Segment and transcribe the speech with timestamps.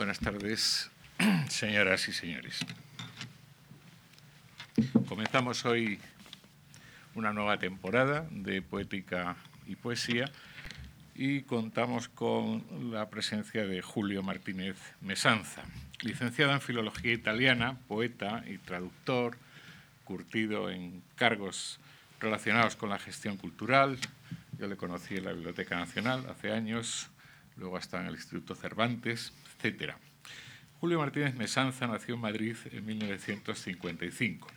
[0.00, 0.90] Buenas tardes,
[1.50, 2.60] señoras y señores.
[5.06, 5.98] Comenzamos hoy
[7.14, 9.36] una nueva temporada de poética
[9.66, 10.32] y poesía
[11.14, 15.64] y contamos con la presencia de Julio Martínez Mesanza,
[16.00, 19.36] licenciado en Filología Italiana, poeta y traductor,
[20.04, 21.78] curtido en cargos
[22.20, 23.98] relacionados con la gestión cultural.
[24.58, 27.10] Yo le conocí en la Biblioteca Nacional hace años,
[27.58, 29.34] luego hasta en el Instituto Cervantes,
[30.80, 34.48] Julio Martínez Mesanza nació en Madrid en 1955.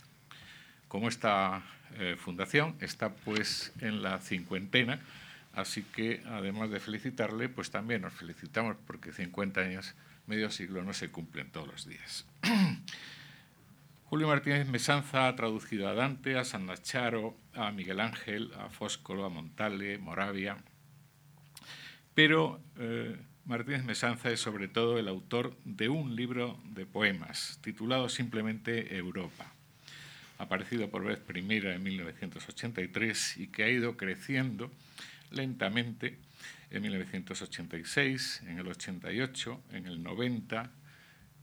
[0.87, 1.63] Como esta
[1.97, 4.99] eh, fundación está pues en la cincuentena,
[5.53, 10.93] así que además de felicitarle, pues también nos felicitamos porque 50 años, medio siglo, no
[10.93, 12.25] se cumplen todos los días.
[14.05, 19.25] Julio Martínez Mesanza ha traducido a Dante, a San Nacharo, a Miguel Ángel, a Fóscolo,
[19.25, 20.57] a Montale, Moravia,
[22.13, 28.07] pero eh, Martínez Mesanza es sobre todo el autor de un libro de poemas titulado
[28.07, 29.51] simplemente Europa,
[30.37, 34.71] aparecido por vez primera en 1983 y que ha ido creciendo
[35.29, 36.17] lentamente
[36.71, 40.71] en 1986, en el 88, en el 90,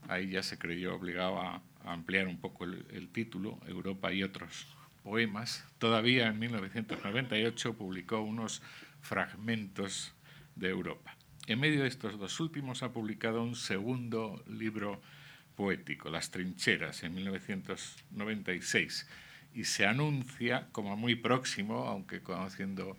[0.07, 4.67] ahí ya se creyó obligado a ampliar un poco el, título, Europa y otros
[5.03, 5.65] poemas.
[5.77, 8.63] Todavía en 1998 publicó unos
[9.01, 10.15] fragmentos
[10.55, 11.15] de Europa.
[11.51, 15.01] En medio de estos dos últimos ha publicado un segundo libro
[15.57, 19.05] poético, Las trincheras, en 1996,
[19.53, 22.97] y se anuncia como muy próximo, aunque conociendo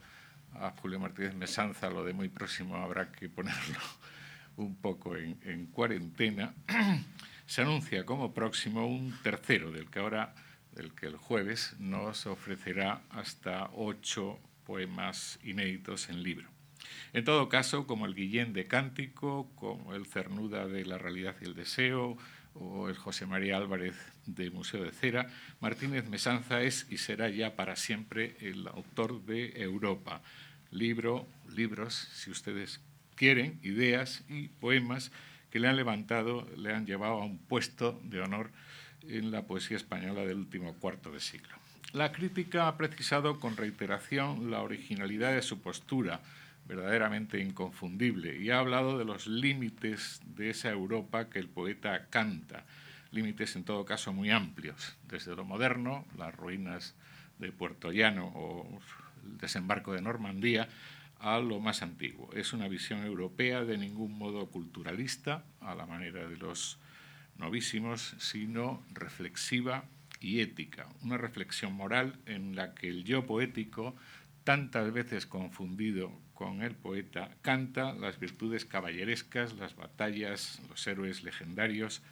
[0.53, 3.78] a Julio Martínez Mesanza, lo de muy próximo habrá que ponerlo
[4.59, 6.53] un poco en, en cuarentena,
[7.47, 10.34] se anuncia como próximo un tercero, del que ahora,
[10.72, 16.52] del que el jueves nos ofrecerá hasta ocho poemas inéditos en libro.
[17.12, 21.44] En todo caso, como el Guillén de Cántico, como el Cernuda de la Realidad y
[21.44, 22.16] el Deseo,
[22.54, 25.28] o el José María Álvarez de Museo de Cera,
[25.60, 30.22] Martínez Mesanza es y será ya para siempre el autor de Europa.
[30.70, 32.81] Libro, libros, si ustedes
[33.14, 35.12] quieren, ideas y poemas
[35.50, 38.50] que le han levantado, le han llevado a un puesto de honor
[39.02, 41.54] en la poesía española del último cuarto de siglo.
[41.92, 46.20] La crítica ha precisado con reiteración la originalidad de su postura,
[46.75, 52.65] verdaderamente inconfundible, y ha hablado de los límites de esa Europa que el poeta canta,
[53.10, 56.94] límites en todo caso muy amplios, desde lo moderno, las ruinas
[57.38, 58.81] de Puerto Llano o
[59.25, 60.69] el desembarco de Normandía,
[61.19, 62.31] a lo más antiguo.
[62.32, 66.78] Es una visión europea de ningún modo culturalista, a la manera de los
[67.37, 69.84] novísimos, sino reflexiva
[70.21, 73.94] y ética, una reflexión moral en la que el yo poético,
[74.44, 82.03] tantas veces confundido con el poeta, canta las virtudes caballerescas, las batallas, los héroes legendarios,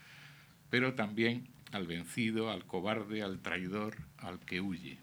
[0.70, 5.00] pero también al vencido, al cobarde, al traidor, al que huye.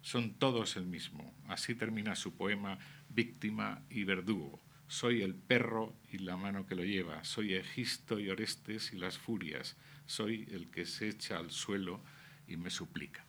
[0.00, 1.34] Son todos el mismo.
[1.48, 2.78] Así termina su poema
[3.08, 4.60] víctima y verdugo.
[4.86, 9.18] Soy el perro y la mano que lo lleva, soy Egisto y Orestes y las
[9.18, 12.00] furias, soy el que se echa al suelo
[12.46, 13.24] y me suplica.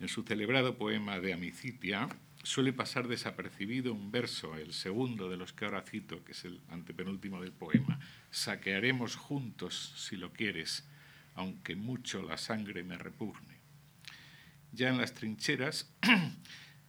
[0.00, 2.08] En su celebrado poema de Amicitia
[2.44, 6.60] suele pasar desapercibido un verso, el segundo de los que ahora cito, que es el
[6.68, 7.98] antepenúltimo del poema.
[8.30, 10.88] Saquearemos juntos, si lo quieres,
[11.34, 13.60] aunque mucho la sangre me repugne.
[14.72, 15.92] Ya en las trincheras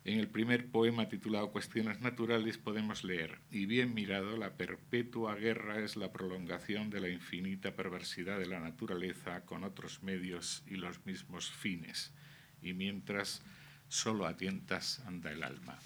[0.05, 5.79] En el primer poema titulado Cuestiones Naturales podemos leer, y bien mirado, la perpetua guerra
[5.79, 11.03] es la prolongación de la infinita perversidad de la naturaleza con otros medios y los
[11.07, 12.13] mismos fines,
[12.61, 13.41] y mientras
[13.89, 15.77] solo a tientas anda el alma.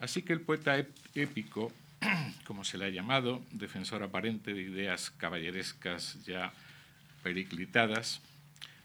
[0.00, 0.76] Así que el poeta
[1.14, 1.72] épico,
[2.44, 6.52] como se le ha llamado, defensor aparente de ideas caballerescas ya
[7.22, 8.22] periclitadas,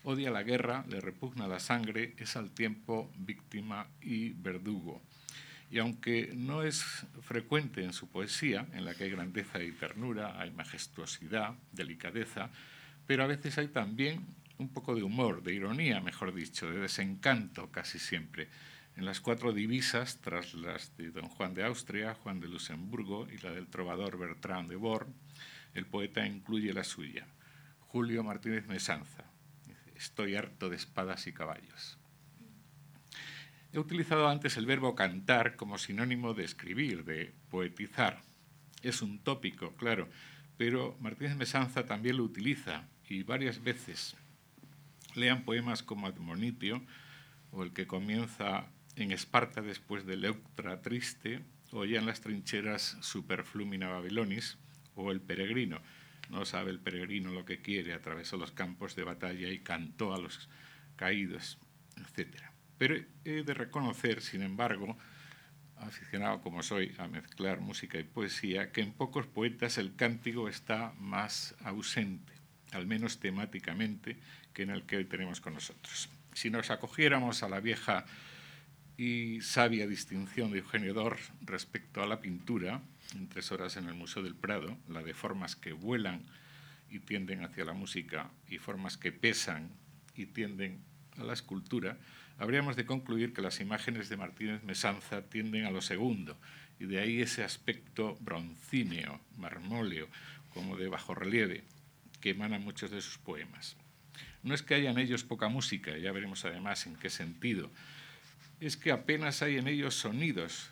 [0.06, 5.02] Odia la guerra, le repugna la sangre, es al tiempo víctima y verdugo.
[5.72, 6.84] Y aunque no es
[7.22, 12.50] frecuente en su poesía, en la que hay grandeza y ternura, hay majestuosidad, delicadeza,
[13.08, 14.26] pero a veces hay también
[14.58, 18.50] un poco de humor, de ironía, mejor dicho, de desencanto casi siempre.
[18.96, 23.38] En las cuatro divisas, tras las de don Juan de Austria, Juan de Luxemburgo y
[23.40, 25.14] la del trovador Bertrand de Born,
[25.74, 27.26] el poeta incluye la suya,
[27.80, 29.26] Julio Martínez Mesanza,
[29.96, 31.98] estoy harto de espadas y caballos.
[33.72, 38.22] He utilizado antes el verbo cantar como sinónimo de escribir, de poetizar.
[38.84, 40.08] Es un tópico, claro,
[40.58, 44.16] pero Martínez Mesanza también lo utiliza y varias veces.
[45.16, 46.82] Lean poemas como Admonitio
[47.52, 52.98] o el que comienza en Esparta después de Leuctra triste o ya en las trincheras
[53.02, 54.58] Superflumina Babilonis
[54.96, 55.80] o el peregrino.
[56.30, 60.20] No sabe el peregrino lo que quiere, atravesó los campos de batalla y cantó a
[60.20, 60.50] los
[60.96, 61.58] caídos,
[61.98, 62.42] etc.
[62.78, 62.96] Pero
[63.26, 64.98] he de reconocer, sin embargo,
[65.78, 70.94] aficionado como soy a mezclar música y poesía, que en pocos poetas el cántico está
[71.00, 72.34] más ausente,
[72.72, 74.18] al menos temáticamente,
[74.54, 76.10] que en el que hoy tenemos con nosotros.
[76.34, 78.06] Si nos acogiéramos a la vieja
[78.98, 82.82] y sabia distinción de Eugenio Dor respecto a la pintura,
[83.16, 86.22] en tres horas en el Museo del Prado, la de formas que vuelan
[86.90, 89.70] y tienden hacia la música y formas que pesan
[90.16, 90.80] y tienden
[91.18, 91.98] a la escultura,
[92.38, 96.38] habríamos de concluir que las imágenes de Martínez Mesanza tienden a lo segundo,
[96.80, 100.08] y de ahí ese aspecto broncíneo, marmóleo,
[100.54, 101.64] como de bajo relieve,
[102.20, 103.76] que emana muchos de sus poemas.
[104.44, 107.72] No es que haya en ellos poca música, ya veremos además en qué sentido,
[108.60, 110.70] es que apenas hay en ellos sonidos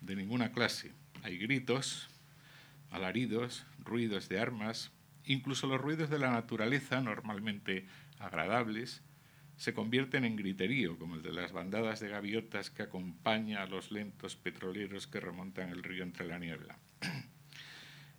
[0.00, 0.92] de ninguna clase.
[1.22, 2.08] Hay gritos,
[2.90, 4.90] alaridos, ruidos de armas,
[5.24, 7.86] incluso los ruidos de la naturaleza, normalmente
[8.18, 9.02] agradables,
[9.56, 13.92] se convierten en griterío, como el de las bandadas de gaviotas que acompaña a los
[13.92, 16.78] lentos petroleros que remontan el río entre la niebla.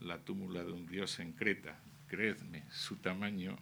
[0.00, 3.58] la túmula de un dios en Creta, creedme, su tamaño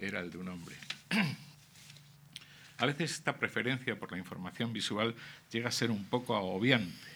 [0.00, 0.74] era el de un hombre.
[2.78, 5.14] A veces esta preferencia por la información visual
[5.52, 7.09] llega a ser un poco agobiante.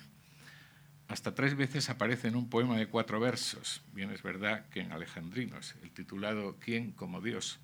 [1.09, 4.93] Hasta tres veces aparece en un poema de cuatro versos, bien es verdad que en
[4.93, 7.61] Alejandrinos, el titulado ¿Quién como Dios?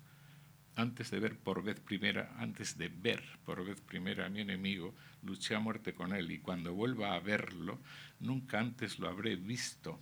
[0.75, 4.93] Antes de ver por vez primera, antes de ver por vez primera a mi enemigo,
[5.23, 7.79] luché a muerte con él y cuando vuelva a verlo,
[8.19, 9.99] nunca antes lo habré visto.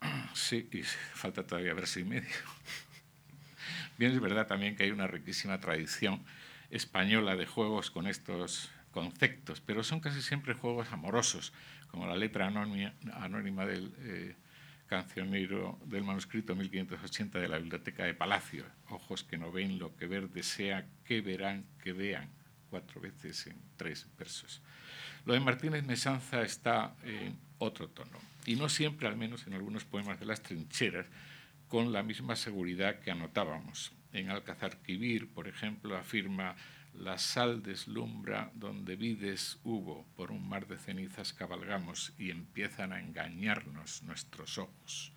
[0.34, 2.28] Sí, y falta todavía verso y medio.
[3.98, 6.24] Bien es verdad también que hay una riquísima tradición
[6.70, 11.52] española de juegos con estos conceptos, pero son casi siempre juegos amorosos,
[11.94, 14.34] como la letra anónima, del eh,
[14.88, 20.08] cancionero del manuscrito 1580 de la Biblioteca de Palacio, ojos que no ven lo que
[20.08, 22.28] ver desea, que verán, que vean,
[22.68, 24.60] cuatro veces en tres versos.
[25.24, 29.84] Lo de Martínez Mesanza está en otro tono, y no siempre, al menos en algunos
[29.84, 31.06] poemas de las trincheras,
[31.68, 33.92] con la misma seguridad que anotábamos.
[34.12, 36.56] En Alcazarquivir, por ejemplo, afirma
[36.98, 43.00] la sal deslumbra donde vides hubo, por un mar de cenizas cabalgamos y empiezan a
[43.00, 45.12] engañarnos nuestros ojos.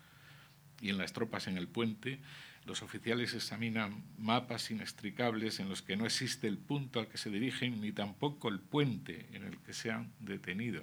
[0.80, 2.20] Y en las tropas en el puente,
[2.64, 7.30] los oficiales examinan mapas inextricables en los que no existe el punto al que se
[7.30, 10.82] dirigen ni tampoco el puente en el que se han detenido.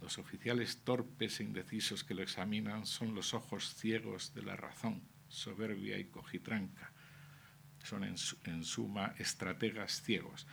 [0.00, 5.02] Los oficiales torpes e indecisos que lo examinan son los ojos ciegos de la razón,
[5.28, 6.92] soberbia y cojitranca
[7.90, 10.46] son en, suma estrategas ciegos.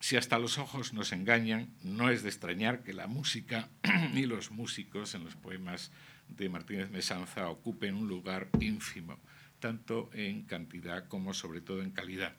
[0.00, 3.70] Si hasta los ojos nos engañan, no es de extrañar que la música
[4.14, 5.90] y los músicos en los poemas
[6.28, 9.18] de Martínez Mesanza ocupen un lugar ínfimo,
[9.60, 12.36] tanto en cantidad como sobre todo en calidad.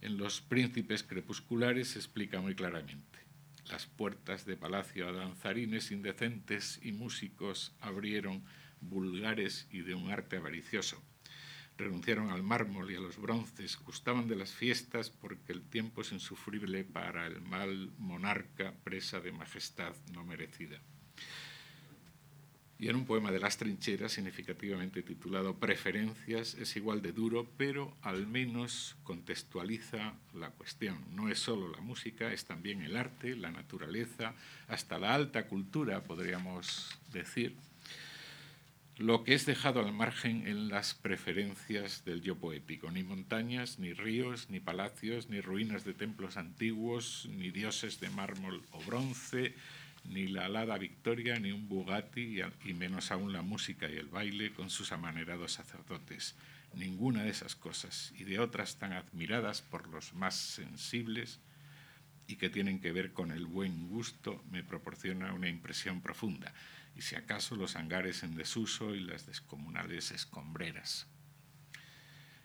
[0.00, 3.18] En Los Príncipes Crepusculares se explica muy claramente.
[3.68, 8.42] Las puertas de palacio a danzarines indecentes y músicos abrieron
[8.80, 11.02] vulgares y de un arte avaricioso
[11.78, 16.12] renunciaron al mármol y a los bronces, gustaban de las fiestas porque el tiempo es
[16.12, 20.80] insufrible para el mal monarca presa de majestad no merecida.
[22.80, 27.96] Y en un poema de las trincheras, significativamente titulado Preferencias, es igual de duro, pero
[28.02, 31.04] al menos contextualiza la cuestión.
[31.10, 34.34] No es solo la música, es también el arte, la naturaleza,
[34.68, 37.56] hasta la alta cultura, podríamos decir,
[38.98, 42.90] lo que es dejado al margen en las preferencias del yo poético.
[42.90, 48.60] Ni montañas, ni ríos, ni palacios, ni ruinas de templos antiguos, ni dioses de mármol
[48.72, 49.54] o bronce,
[50.04, 54.52] ni la alada victoria, ni un Bugatti, y menos aún la música y el baile
[54.52, 56.34] con sus amanerados sacerdotes.
[56.74, 61.38] Ninguna de esas cosas y de otras tan admiradas por los más sensibles
[62.26, 66.52] y que tienen que ver con el buen gusto me proporciona una impresión profunda
[66.98, 71.06] y si acaso los hangares en desuso y las descomunales escombreras.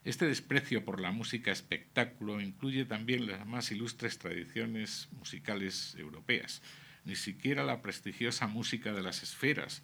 [0.05, 6.61] Este desprecio por la música espectáculo incluye también las más ilustres tradiciones musicales europeas,
[7.03, 9.81] ni siquiera la prestigiosa música de las esferas,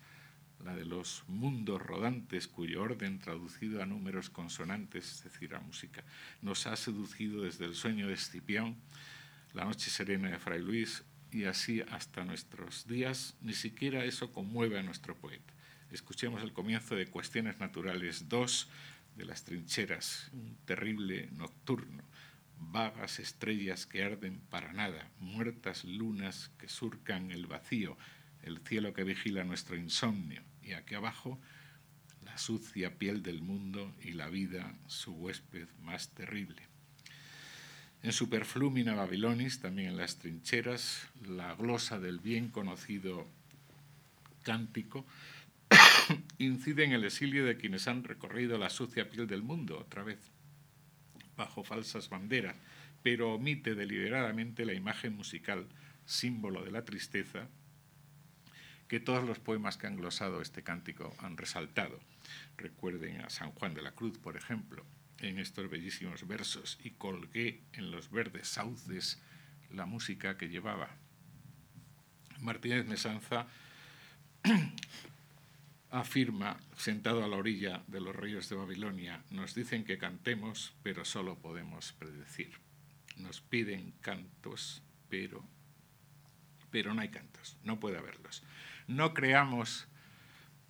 [0.63, 6.03] la de los mundos rodantes cuyo orden traducido a números consonantes, es decir, a música,
[6.43, 8.75] nos ha seducido desde el sueño de Escipión,
[9.53, 14.79] la noche serena de Fray Luis y así hasta nuestros días, ni siquiera eso conmueve
[14.79, 15.53] a nuestro poeta.
[15.91, 18.69] Escuchemos el comienzo de Cuestiones Naturales 2
[19.15, 22.03] de las trincheras, un terrible nocturno,
[22.57, 27.97] vagas estrellas que arden para nada, muertas lunas que surcan el vacío,
[28.43, 31.39] el cielo que vigila nuestro insomnio, y aquí abajo
[32.23, 36.68] la sucia piel del mundo y la vida, su huésped más terrible.
[38.01, 43.27] En Superflumina Babilonis, también en las trincheras, la glosa del bien conocido
[44.43, 45.05] cántico
[46.37, 50.19] incide en el exilio de quienes han recorrido la sucia piel del mundo, otra vez,
[51.35, 52.55] bajo falsas banderas,
[53.03, 55.67] pero omite deliberadamente la imagen musical,
[56.05, 57.49] símbolo de la tristeza,
[58.87, 61.99] que todos los poemas que han glosado este cántico han resaltado.
[62.57, 64.85] Recuerden a San Juan de la Cruz, por ejemplo,
[65.21, 69.21] en estos bellísimos versos y colgué en los verdes sauces
[69.71, 70.89] la música que llevaba.
[72.41, 73.47] Martínez Mesanza
[75.91, 81.03] afirma, sentado a la orilla de los ríos de Babilonia, nos dicen que cantemos, pero
[81.05, 82.53] solo podemos predecir.
[83.17, 85.43] Nos piden cantos, pero,
[86.69, 88.43] pero no hay cantos, no puede haberlos.
[88.87, 89.87] No creamos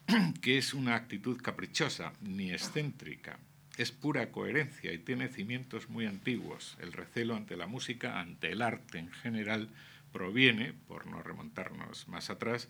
[0.41, 3.39] que es una actitud caprichosa ni excéntrica,
[3.79, 6.75] es pura coherencia y tiene cimientos muy antiguos.
[6.81, 9.69] El recelo ante la música, ante el arte en general,
[10.11, 12.67] proviene, por no remontarnos más atrás,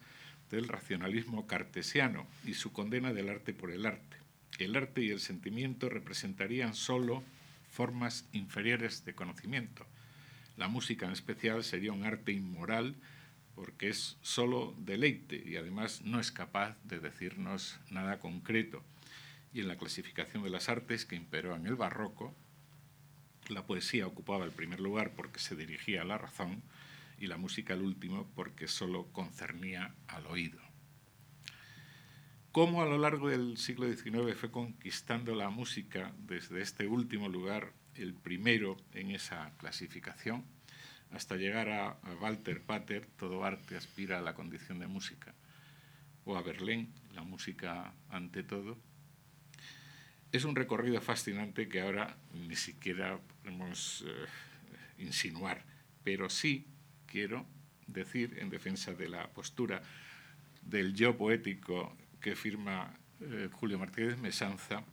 [0.51, 4.17] del racionalismo cartesiano y su condena del arte por el arte.
[4.59, 7.23] El arte y el sentimiento representarían solo
[7.71, 9.87] formas inferiores de conocimiento.
[10.57, 12.93] La música en especial sería un arte inmoral
[13.55, 18.83] porque es solo deleite y además no es capaz de decirnos nada concreto
[19.53, 22.35] y en la clasificación de las artes que imperó en el barroco,
[23.49, 26.61] la poesía ocupaba el primer lugar porque se dirigía a la razón
[27.17, 30.59] y la música el último porque solo concernía al oído.
[32.51, 37.73] Cómo a lo largo del siglo XIX fue conquistando la música desde este último lugar,
[37.95, 40.45] el primero en esa clasificación,
[41.11, 45.33] hasta llegar a, Walter Pater, todo arte aspira a la condición de música,
[46.25, 48.77] o a Berlín, la música ante todo,
[50.31, 55.63] es un recorrido fascinante que ahora ni siquiera podemos eh, insinuar,
[56.03, 56.67] pero sí
[57.07, 57.45] quiero
[57.87, 59.81] decir en defensa de la postura
[60.61, 64.83] del yo poético que firma eh, Julio Martínez Mesanza,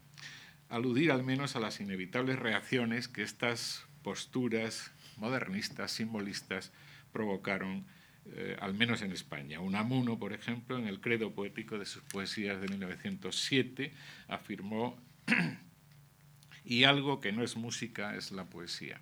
[0.69, 6.73] aludir al menos a las inevitables reacciones que estas posturas modernistas, simbolistas,
[7.13, 7.87] provocaron,
[8.27, 9.61] eh, al menos en España.
[9.61, 13.93] Unamuno, por ejemplo, en el credo poético de sus poesías de 1907,
[14.29, 14.99] afirmó
[16.65, 19.01] y algo que no es música es la poesía,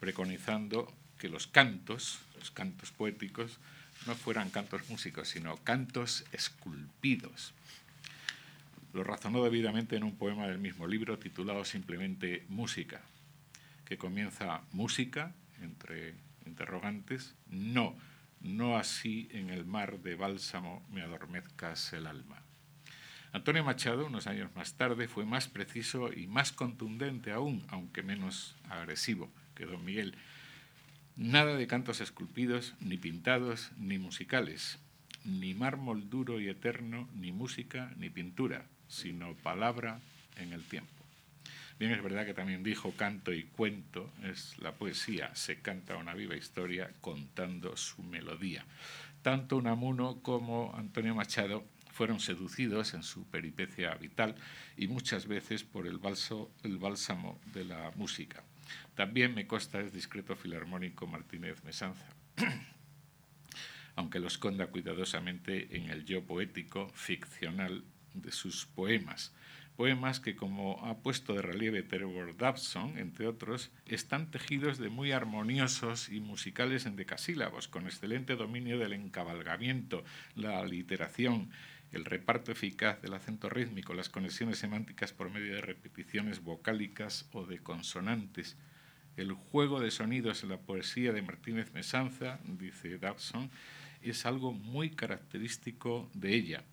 [0.00, 3.58] preconizando que los cantos, los cantos poéticos,
[4.06, 7.52] no fueran cantos músicos, sino cantos esculpidos.
[8.92, 13.00] Lo razonó debidamente en un poema del mismo libro titulado simplemente Música,
[13.84, 15.32] que comienza música,
[15.62, 17.96] entre interrogantes, no,
[18.40, 22.41] no así en el mar de bálsamo me adormezcas el alma.
[23.32, 28.54] Antonio Machado, unos años más tarde, fue más preciso y más contundente aún, aunque menos
[28.68, 30.14] agresivo que don Miguel.
[31.16, 34.78] Nada de cantos esculpidos, ni pintados, ni musicales,
[35.24, 40.00] ni mármol duro y eterno, ni música, ni pintura, sino palabra
[40.36, 40.90] en el tiempo.
[41.78, 46.14] Bien, es verdad que también dijo canto y cuento, es la poesía, se canta una
[46.14, 48.66] viva historia contando su melodía.
[49.22, 54.34] Tanto Unamuno como Antonio Machado fueron seducidos en su peripecia vital
[54.76, 56.00] y muchas veces por el,
[56.64, 58.42] el bálsamo de la música.
[58.94, 62.06] También me consta el discreto filarmónico Martínez Mesanza,
[63.96, 67.84] aunque lo esconda cuidadosamente en el yo poético, ficcional
[68.14, 69.32] de sus poemas.
[69.76, 75.12] Poemas que, como ha puesto de relieve Trevor Dobson, entre otros, están tejidos de muy
[75.12, 81.50] armoniosos y musicales endecasílabos, con excelente dominio del encabalgamiento, la aliteración,
[81.92, 87.44] el reparto eficaz del acento rítmico, las conexiones semánticas por medio de repeticiones vocálicas o
[87.44, 88.56] de consonantes,
[89.16, 93.50] el juego de sonidos en la poesía de Martínez Mesanza, dice Dobson,
[94.00, 96.64] es algo muy característico de ella.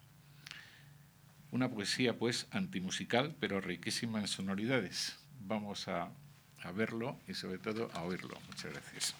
[1.51, 5.19] Una poesía, pues, antimusical, pero riquísima en sonoridades.
[5.41, 6.11] Vamos a,
[6.61, 8.37] a verlo y, sobre todo, a oírlo.
[8.47, 9.15] Muchas gracias.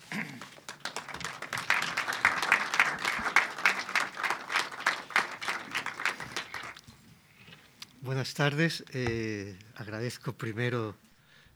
[8.01, 8.85] Buenas tardes.
[8.93, 10.95] Eh, agradezco primero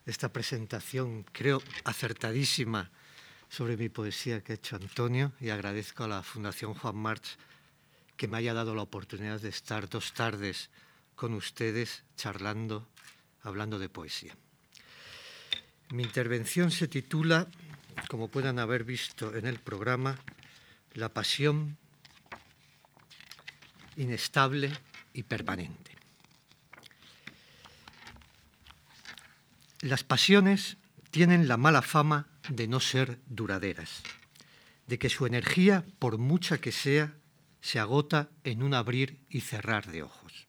[0.05, 2.91] esta presentación, creo acertadísima,
[3.47, 7.37] sobre mi poesía que ha hecho Antonio y agradezco a la Fundación Juan March
[8.17, 10.69] que me haya dado la oportunidad de estar dos tardes
[11.15, 12.89] con ustedes charlando,
[13.43, 14.35] hablando de poesía.
[15.91, 17.47] Mi intervención se titula,
[18.09, 20.19] como puedan haber visto en el programa,
[20.93, 21.77] La pasión
[23.95, 24.73] inestable
[25.13, 25.92] y permanente.
[29.83, 30.77] Las pasiones
[31.11, 34.01] tienen la mala fama de no ser duraderas,
[34.87, 37.17] de que su energía, por mucha que sea,
[37.59, 40.47] se agota en un abrir y cerrar de ojos.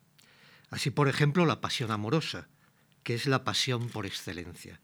[0.71, 2.47] Así, por ejemplo, la pasión amorosa,
[3.03, 4.79] que es la pasión por excelencia.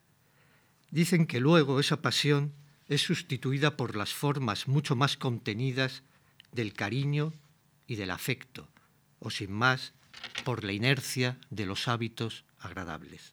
[0.91, 2.53] Dicen que luego esa pasión
[2.89, 6.03] es sustituida por las formas mucho más contenidas
[6.51, 7.33] del cariño
[7.87, 8.69] y del afecto,
[9.21, 9.93] o sin más,
[10.43, 13.33] por la inercia de los hábitos agradables.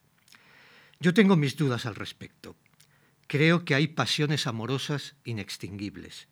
[1.00, 2.56] Yo tengo mis dudas al respecto.
[3.28, 6.26] Creo que hay pasiones amorosas inextinguibles,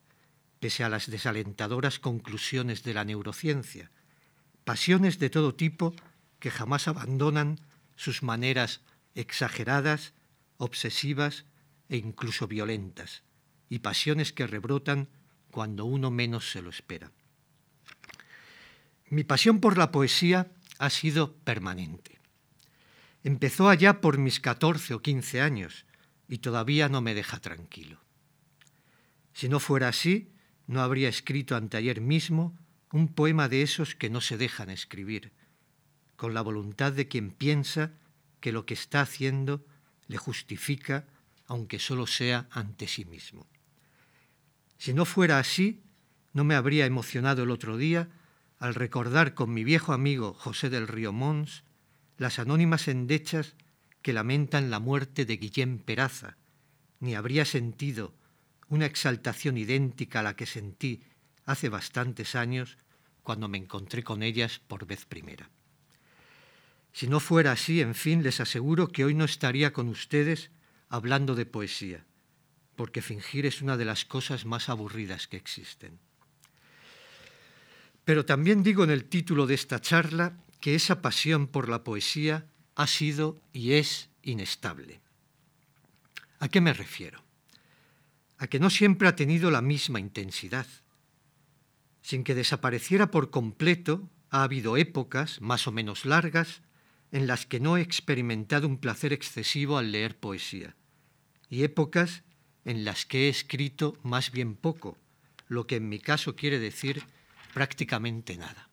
[0.59, 3.91] pese a las desalentadoras conclusiones de la neurociencia,
[4.65, 5.95] pasiones de todo tipo
[6.41, 7.61] que jamás abandonan
[7.95, 8.81] sus maneras
[9.15, 10.15] exageradas,
[10.57, 11.45] obsesivas
[11.89, 13.23] e incluso violentas,
[13.69, 15.09] y pasiones que rebrotan
[15.53, 17.13] cuando uno menos se lo espera.
[19.09, 22.16] Mi pasión por la poesía ha sido permanente.
[23.27, 25.85] Empezó allá por mis 14 o 15 años
[26.29, 27.99] y todavía no me deja tranquilo.
[29.33, 30.31] Si no fuera así,
[30.69, 32.57] no habría escrito anteayer mismo
[32.93, 35.33] un poema de esos que no se dejan escribir,
[36.15, 37.91] con la voluntad de quien piensa
[38.39, 39.67] que lo que está haciendo
[40.07, 41.05] le justifica,
[41.49, 43.49] aunque solo sea ante sí mismo.
[44.79, 45.83] Si no fuera así,
[46.33, 48.09] no me habría emocionado el otro día
[48.61, 51.65] al recordar con mi viejo amigo José del Río Mons
[52.19, 53.55] las anónimas endechas
[54.03, 56.37] que lamentan la muerte de Guillén Peraza,
[57.01, 58.15] ni habría sentido
[58.69, 61.03] una exaltación idéntica a la que sentí
[61.45, 62.79] hace bastantes años
[63.23, 65.51] cuando me encontré con ellas por vez primera.
[66.93, 70.51] Si no fuera así, en fin, les aseguro que hoy no estaría con ustedes
[70.89, 72.07] hablando de poesía,
[72.75, 75.99] porque fingir es una de las cosas más aburridas que existen.
[78.05, 82.45] Pero también digo en el título de esta charla que esa pasión por la poesía
[82.75, 85.01] ha sido y es inestable.
[86.41, 87.23] ¿A qué me refiero?
[88.39, 90.67] A que no siempre ha tenido la misma intensidad.
[92.03, 96.63] Sin que desapareciera por completo, ha habido épocas, más o menos largas,
[97.13, 100.75] en las que no he experimentado un placer excesivo al leer poesía,
[101.49, 102.25] y épocas
[102.65, 104.99] en las que he escrito más bien poco,
[105.47, 107.05] lo que en mi caso quiere decir
[107.55, 108.66] prácticamente nada.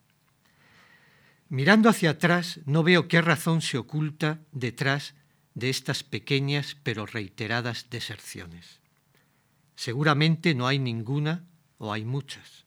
[1.54, 5.14] Mirando hacia atrás, no veo qué razón se oculta detrás
[5.54, 8.80] de estas pequeñas pero reiteradas deserciones.
[9.76, 11.46] Seguramente no hay ninguna
[11.78, 12.66] o hay muchas.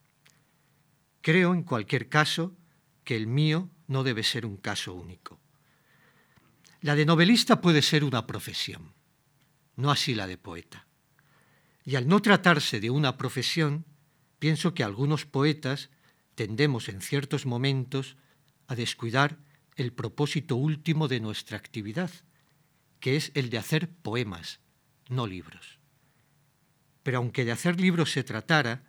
[1.21, 2.55] Creo, en cualquier caso,
[3.03, 5.41] que el mío no debe ser un caso único.
[6.81, 8.93] La de novelista puede ser una profesión,
[9.75, 10.87] no así la de poeta.
[11.85, 13.85] Y al no tratarse de una profesión,
[14.39, 15.91] pienso que algunos poetas
[16.37, 18.17] tendemos en ciertos momentos
[18.69, 19.39] a descuidar
[19.77, 22.11] el propósito último de nuestra actividad,
[23.01, 24.61] que es el de hacer poemas,
[25.09, 25.79] no libros.
[27.03, 28.85] Pero aunque de hacer libros se tratara,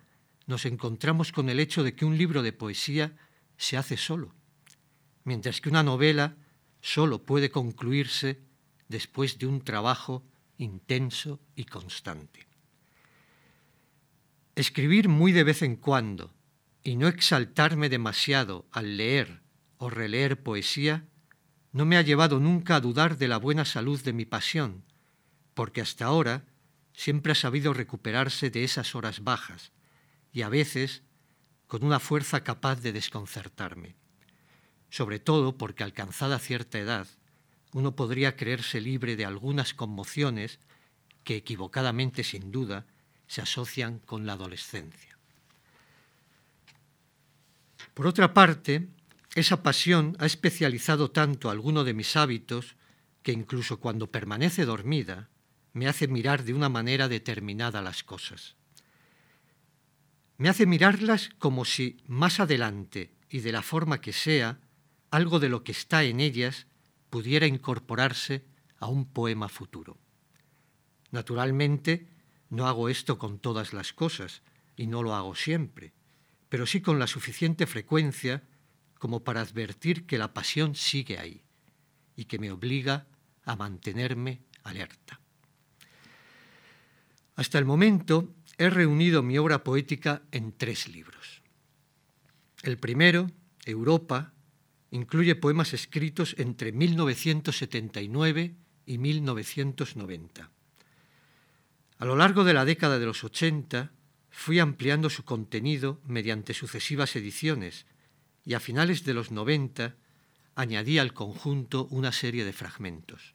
[0.46, 3.16] nos encontramos con el hecho de que un libro de poesía
[3.56, 4.34] se hace solo,
[5.24, 6.36] mientras que una novela
[6.80, 8.40] solo puede concluirse
[8.88, 10.24] después de un trabajo
[10.56, 12.46] intenso y constante.
[14.56, 16.34] Escribir muy de vez en cuando
[16.82, 19.42] y no exaltarme demasiado al leer
[19.78, 21.06] o releer poesía
[21.72, 24.84] no me ha llevado nunca a dudar de la buena salud de mi pasión,
[25.54, 26.44] porque hasta ahora
[26.92, 29.72] siempre ha sabido recuperarse de esas horas bajas
[30.32, 31.02] y a veces
[31.66, 33.96] con una fuerza capaz de desconcertarme.
[34.90, 37.06] sobre todo porque alcanzada cierta edad,
[37.72, 40.58] uno podría creerse libre de algunas conmociones
[41.24, 42.86] que equivocadamente, sin duda,
[43.26, 45.18] se asocian con la adolescencia.
[47.92, 48.88] Por otra parte,
[49.38, 52.76] esa pasión ha especializado tanto alguno de mis hábitos
[53.22, 55.28] que incluso cuando permanece dormida
[55.72, 58.56] me hace mirar de una manera determinada las cosas.
[60.38, 64.60] Me hace mirarlas como si más adelante y de la forma que sea,
[65.10, 66.66] algo de lo que está en ellas
[67.10, 68.44] pudiera incorporarse
[68.78, 69.98] a un poema futuro.
[71.10, 72.08] Naturalmente,
[72.50, 74.42] no hago esto con todas las cosas
[74.76, 75.92] y no lo hago siempre,
[76.48, 78.42] pero sí con la suficiente frecuencia
[78.98, 81.42] como para advertir que la pasión sigue ahí
[82.16, 83.06] y que me obliga
[83.44, 85.20] a mantenerme alerta.
[87.36, 91.42] Hasta el momento he reunido mi obra poética en tres libros.
[92.62, 93.30] El primero,
[93.64, 94.32] Europa,
[94.90, 98.56] incluye poemas escritos entre 1979
[98.86, 100.50] y 1990.
[101.98, 103.92] A lo largo de la década de los 80
[104.30, 107.86] fui ampliando su contenido mediante sucesivas ediciones
[108.48, 109.94] y a finales de los 90
[110.54, 113.34] añadí al conjunto una serie de fragmentos,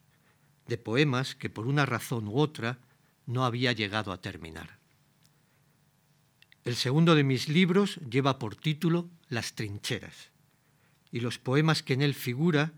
[0.65, 2.79] de poemas que por una razón u otra
[3.27, 4.79] no había llegado a terminar.
[6.63, 10.31] El segundo de mis libros lleva por título Las trincheras,
[11.11, 12.73] y los poemas que en él figura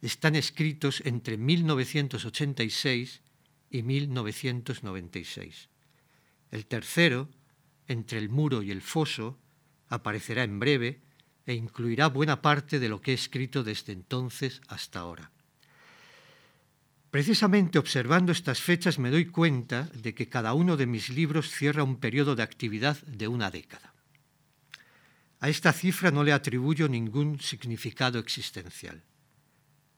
[0.00, 3.20] están escritos entre 1986
[3.70, 5.70] y 1996.
[6.52, 7.28] El tercero,
[7.88, 9.40] Entre el muro y el foso,
[9.88, 11.03] aparecerá en breve
[11.46, 15.30] e incluirá buena parte de lo que he escrito desde entonces hasta ahora.
[17.10, 21.84] Precisamente observando estas fechas me doy cuenta de que cada uno de mis libros cierra
[21.84, 23.94] un periodo de actividad de una década.
[25.38, 29.04] A esta cifra no le atribuyo ningún significado existencial.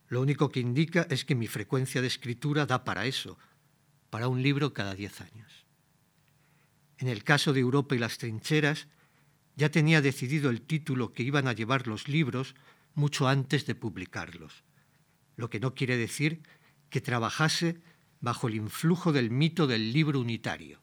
[0.09, 3.39] Lo único que indica es que mi frecuencia de escritura da para eso,
[4.11, 5.65] para un libro cada diez años.
[6.99, 8.89] En el caso de Europa y las trincheras,
[9.57, 12.55] ya tenía decidido el título que iban a llevar los libros
[12.95, 14.63] mucho antes de publicarlos,
[15.37, 16.43] lo que no quiere decir
[16.91, 17.81] que trabajase
[18.21, 20.81] bajo el influjo del mito del libro unitario.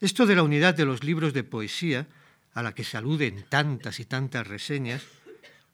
[0.00, 2.08] Esto de la unidad de los libros de poesía,
[2.52, 5.04] a la que se alude en tantas y tantas reseñas,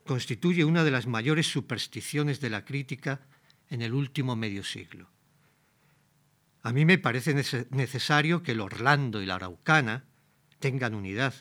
[0.05, 3.20] constituye una de las mayores supersticiones de la crítica
[3.70, 5.09] en el último medio siglo.
[6.62, 7.35] A mí me parece
[7.70, 10.05] necesario que el Orlando y la Araucana
[10.59, 11.35] tengan unidad,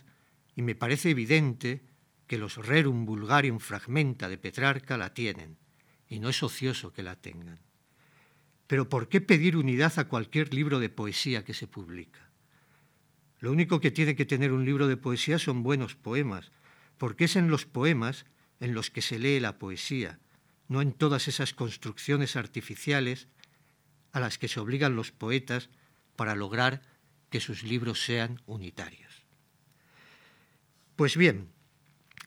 [0.55, 1.83] y me parece evidente
[2.27, 5.57] que los Rerum Vulgarium Fragmenta de Petrarca la tienen,
[6.07, 7.59] y no es ocioso que la tengan.
[8.67, 12.29] Pero ¿por qué pedir unidad a cualquier libro de poesía que se publica?
[13.39, 16.51] Lo único que tiene que tener un libro de poesía son buenos poemas,
[16.97, 18.25] porque es en los poemas
[18.59, 20.19] en los que se lee la poesía,
[20.67, 23.27] no en todas esas construcciones artificiales
[24.13, 25.69] a las que se obligan los poetas
[26.15, 26.81] para lograr
[27.29, 29.14] que sus libros sean unitarios.
[30.95, 31.49] Pues bien,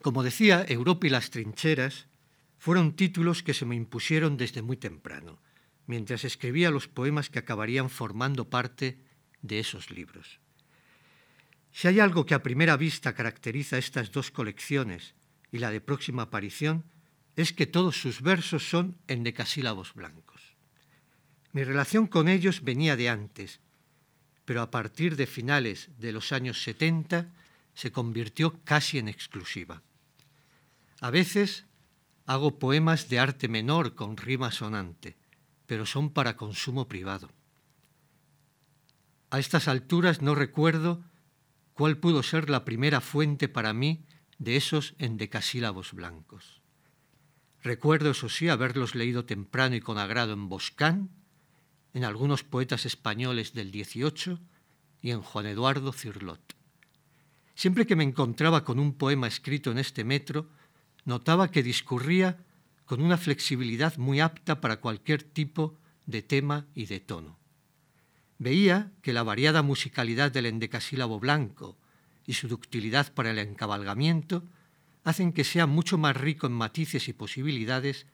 [0.02, 2.07] como decía, Europa y las trincheras
[2.59, 5.38] fueron títulos que se me impusieron desde muy temprano
[5.88, 8.98] mientras escribía los poemas que acabarían formando parte
[9.40, 10.38] de esos libros.
[11.72, 15.14] Si hay algo que a primera vista caracteriza estas dos colecciones
[15.50, 16.85] y la de próxima aparición,
[17.37, 20.54] es que todos sus versos son en decasílabos blancos.
[21.52, 23.61] Mi relación con ellos venía de antes,
[24.44, 27.33] pero a partir de finales de los años 70
[27.79, 29.85] se convirtió casi en exclusiva.
[31.01, 31.64] A veces
[32.27, 35.17] hago poemas de arte menor con rima sonante,
[35.64, 37.31] pero son para consumo privado.
[39.31, 41.05] A estas alturas no recuerdo
[41.73, 44.05] cuál pudo ser la primera fuente para mí
[44.38, 46.61] de esos endecasílabos blancos.
[47.62, 51.11] Recuerdo, eso sí, haberlos leído temprano y con agrado en Boscán,
[51.95, 54.41] en algunos poetas españoles del XVIII
[55.01, 56.58] y en Juan Eduardo Cirlot.
[57.59, 60.49] Siempre que me encontraba con un poema escrito en este metro,
[61.05, 62.38] notaba que discurría
[62.85, 67.37] con una flexibilidad muy apta para cualquier tipo de tema y de tono.
[68.38, 71.77] Veía que la variada musicalidad del endecasílabo blanco
[72.27, 74.44] y su ductilidad para el encabalgamiento
[75.03, 78.07] hacen que sea mucho más rico en matices y posibilidades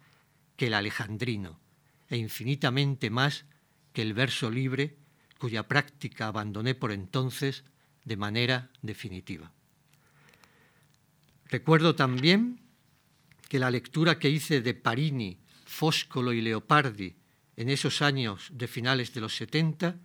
[0.56, 1.60] que el alejandrino,
[2.08, 3.44] e infinitamente más
[3.92, 4.96] que el verso libre,
[5.38, 7.64] cuya práctica abandoné por entonces
[8.04, 9.52] de manera definitiva.
[11.46, 12.60] Recuerdo también
[13.48, 17.16] que la lectura que hice de Parini, Fóscolo y Leopardi
[17.56, 19.96] en esos años de finales de los 70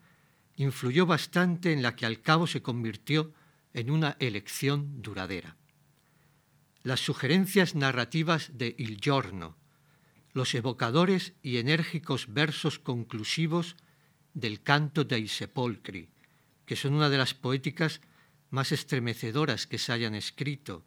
[0.57, 3.33] influyó bastante en la que al cabo se convirtió
[3.73, 5.55] en una elección duradera.
[6.83, 9.57] las sugerencias narrativas de Il Giorno,
[10.33, 13.75] los evocadores y enérgicos versos conclusivos
[14.33, 16.07] del canto dei sepolcri,
[16.69, 17.99] que son una de las poéticas
[18.51, 20.85] más estremecedoras que se hayan escrito,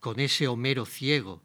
[0.00, 1.44] con ese Homero ciego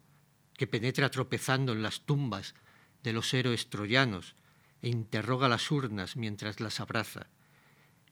[0.54, 2.56] que penetra tropezando en las tumbas
[3.04, 4.34] de los héroes troyanos
[4.82, 7.28] e interroga las urnas mientras las abraza,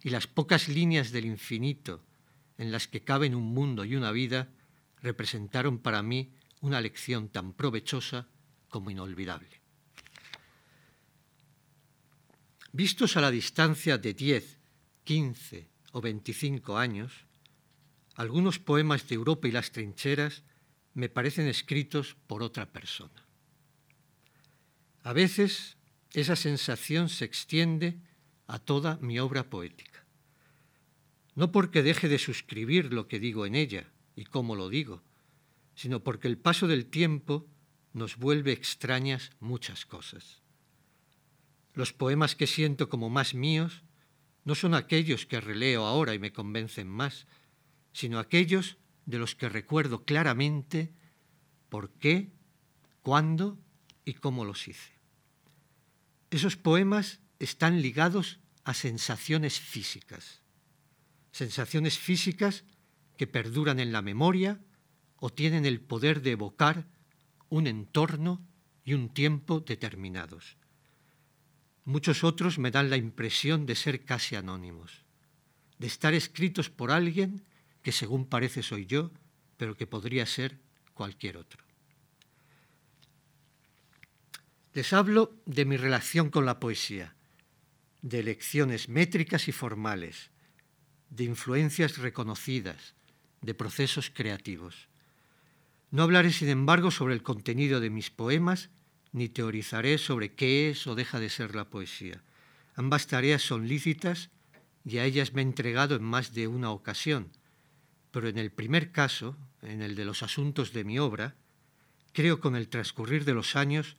[0.05, 2.05] y las pocas líneas del infinito
[2.59, 4.51] en las que caben un mundo y una vida
[5.03, 8.29] representaron para mí una lección tan provechosa
[8.69, 9.61] como inolvidable.
[12.71, 14.57] Vistos a la distancia de 10,
[15.07, 17.25] 15 o 25 años,
[18.17, 20.43] algunos poemas de Europa y las trincheras
[20.95, 23.25] me parecen escritos por otra persona.
[25.03, 25.77] A veces
[26.13, 27.97] esa sensación se extiende
[28.49, 30.05] a toda mi obra poética.
[31.35, 35.03] No porque deje de suscribir lo que digo en ella y cómo lo digo,
[35.75, 37.47] sino porque el paso del tiempo
[37.93, 40.43] nos vuelve extrañas muchas cosas.
[41.75, 43.83] Los poemas que siento como más míos
[44.47, 47.27] no son aquellos que releo ahora y me convencen más,
[47.93, 50.93] sino aquellos de los que recuerdo claramente
[51.69, 52.31] por qué,
[53.03, 53.59] cuándo
[54.05, 54.93] y cómo los hice.
[56.31, 60.43] Esos poemas están ligados a sensaciones físicas,
[61.33, 62.65] sensaciones físicas
[63.17, 64.61] que perduran en la memoria
[65.17, 66.87] o tienen el poder de evocar
[67.49, 68.47] un entorno
[68.85, 70.57] y un tiempo determinados.
[71.87, 75.05] Muchos otros me dan la impresión de ser casi anónimos,
[75.79, 77.45] de estar escritos por alguien
[77.83, 79.13] que según parece soy yo,
[79.57, 80.59] pero que podría ser
[80.95, 81.63] cualquier otro.
[84.75, 87.15] Les hablo de mi relación con la poesía,
[88.03, 90.31] de lecciones métricas y formales,
[91.11, 92.95] de influencias reconocidas,
[93.43, 94.89] de procesos creativos.
[95.93, 98.71] No hablaré, sin embargo, sobre el contenido de mis poemas,
[99.13, 102.23] ni teorizaré sobre qué es o deja de ser la poesía.
[102.75, 104.31] Ambas tareas son lícitas
[104.85, 107.31] y a ellas me he entregado en más de una ocasión,
[108.11, 111.35] pero en el primer caso, en el de los asuntos de mi obra,
[112.13, 113.97] creo con el transcurrir de los años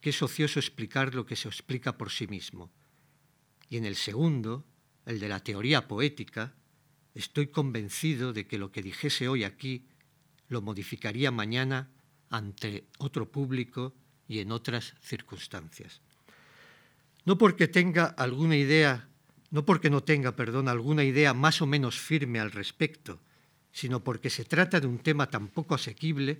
[0.00, 2.70] que es ocioso explicar lo que se explica por sí mismo.
[3.68, 4.64] Y en el segundo,
[5.06, 6.54] el de la teoría poética,
[7.14, 9.86] estoy convencido de que lo que dijese hoy aquí
[10.48, 11.90] lo modificaría mañana
[12.28, 13.94] ante otro público
[14.30, 16.00] y en otras circunstancias.
[17.24, 19.08] No porque tenga alguna idea,
[19.50, 23.18] no porque no tenga, perdón, alguna idea más o menos firme al respecto,
[23.72, 26.38] sino porque se trata de un tema tan poco asequible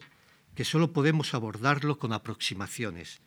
[0.55, 3.19] que solo podemos abordarlo con aproximaciones,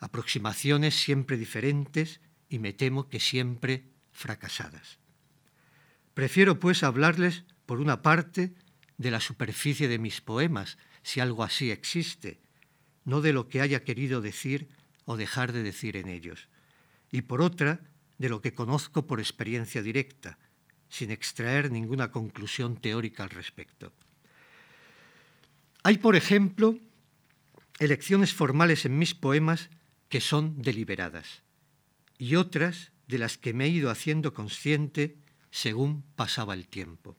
[0.00, 4.96] aproximaciones siempre diferentes y me temo que siempre fracasadas.
[6.14, 8.54] Prefiero, pues, hablarles, por una parte,
[8.96, 12.40] de la superficie de mis poemas, si algo así existe,
[13.04, 14.68] no de lo que haya querido decir
[15.04, 16.48] o dejar de decir en ellos,
[17.10, 17.80] y por otra,
[18.18, 20.38] de lo que conozco por experiencia directa,
[20.88, 23.92] sin extraer ninguna conclusión teórica al respecto.
[25.82, 26.78] Hay, por ejemplo,
[27.78, 29.70] elecciones formales en mis poemas
[30.08, 31.42] que son deliberadas
[32.18, 35.16] y otras de las que me he ido haciendo consciente
[35.50, 37.16] según pasaba el tiempo.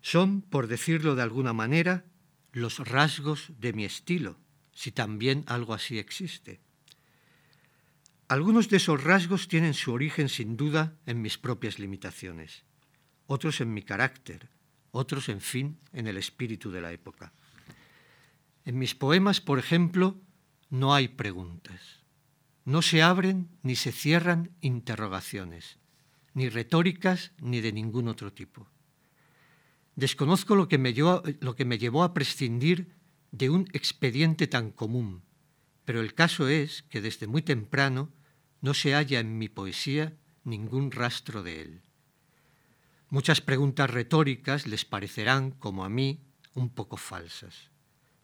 [0.00, 2.04] Son, por decirlo de alguna manera,
[2.52, 4.38] los rasgos de mi estilo,
[4.72, 6.60] si también algo así existe.
[8.28, 12.64] Algunos de esos rasgos tienen su origen sin duda en mis propias limitaciones,
[13.26, 14.48] otros en mi carácter,
[14.90, 17.32] otros, en fin, en el espíritu de la época.
[18.64, 20.20] En mis poemas, por ejemplo,
[20.70, 22.00] no hay preguntas.
[22.64, 25.78] No se abren ni se cierran interrogaciones,
[26.34, 28.68] ni retóricas ni de ningún otro tipo.
[29.96, 32.94] Desconozco lo que me llevó, lo que me llevó a prescindir
[33.32, 35.22] de un expediente tan común,
[35.84, 38.12] pero el caso es que desde muy temprano
[38.60, 40.14] no se halla en mi poesía
[40.44, 41.80] ningún rastro de él.
[43.08, 46.20] Muchas preguntas retóricas les parecerán, como a mí,
[46.54, 47.70] un poco falsas,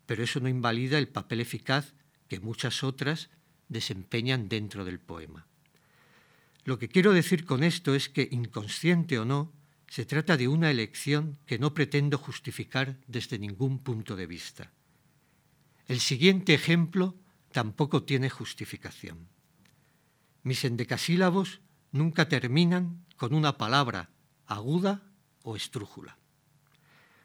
[0.07, 1.95] pero eso no invalida el papel eficaz
[2.29, 3.31] que muchas otras
[3.69, 5.47] desempeñan dentro del poema.
[6.65, 9.53] Lo que quiero decir con esto es que, inconsciente o no,
[9.89, 14.71] se trata de una elección que no pretendo justificar desde ningún punto de vista.
[15.89, 17.17] El siguiente ejemplo
[17.51, 19.27] tampoco tiene justificación.
[20.43, 24.11] Mis endecasílabos nunca terminan con una palabra
[24.47, 25.03] aguda
[25.43, 26.19] o estrújula.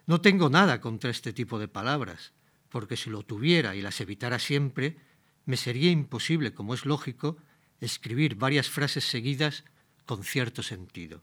[0.06, 2.32] No tengo nada contra este tipo de palabras,
[2.69, 4.97] porque si lo tuviera y las evitara siempre,
[5.45, 7.38] me sería imposible, como es lógico,
[7.82, 9.65] escribir varias frases seguidas
[10.06, 11.21] con cierto sentido.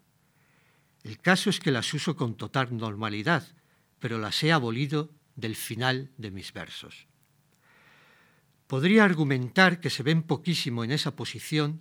[1.04, 3.48] El caso es que las uso con total normalidad,
[3.98, 7.08] pero las he abolido del final de mis versos.
[8.70, 11.80] Podría argumentar que se ven poquísimo en esa posición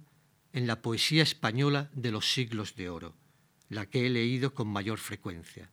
[0.54, 3.13] en la poesía española de los siglos de oro,
[3.69, 5.69] la que he leído con mayor frecuencia,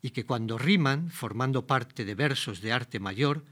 [0.00, 3.44] y que cuando riman, formando parte de versos de arte mayor,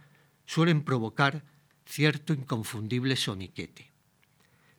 [0.46, 1.44] suelen provocar
[1.84, 3.92] cierto inconfundible soniquete.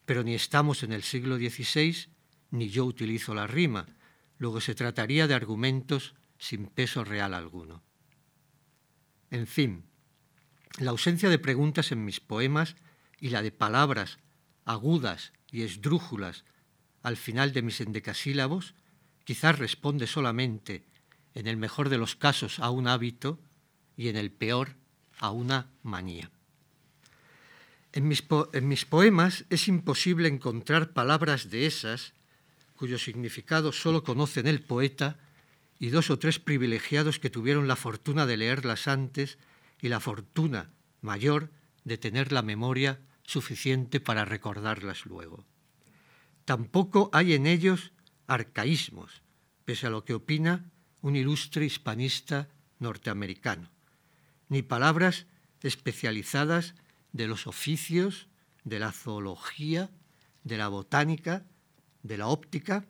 [0.07, 2.07] Pero ni estamos en el siglo XVI,
[2.49, 3.85] ni yo utilizo la rima,
[4.39, 7.83] luego se trataría de argumentos sin peso real alguno.
[9.29, 9.83] En fin,
[10.77, 12.75] la ausencia de preguntas en mis poemas
[13.19, 14.19] y la de palabras
[14.65, 16.43] agudas y esdrújulas
[17.01, 18.73] al final de mis endecasílabos
[19.23, 20.83] quizás responde solamente,
[21.33, 23.39] en el mejor de los casos, a un hábito
[23.95, 24.75] y en el peor
[25.19, 26.31] a una manía.
[27.93, 28.23] En mis,
[28.53, 32.13] en mis, poemas es imposible encontrar palabras de esas
[32.75, 35.17] cuyo significado solo conocen el poeta
[35.79, 39.37] y dos o tres privilegiados que tuvieron la fortuna de leerlas antes
[39.81, 41.51] y la fortuna mayor
[41.83, 45.45] de tener la memoria suficiente para recordarlas luego.
[46.45, 47.91] Tampoco hay en ellos
[48.27, 49.23] arcaísmos,
[49.65, 53.71] pese a lo que opina un ilustre hispanista norteamericano,
[54.49, 55.25] ni palabras
[55.61, 56.75] especializadas
[57.13, 58.27] de los oficios,
[58.63, 59.89] de la zoología,
[60.43, 61.45] de la botánica,
[62.03, 62.85] de la óptica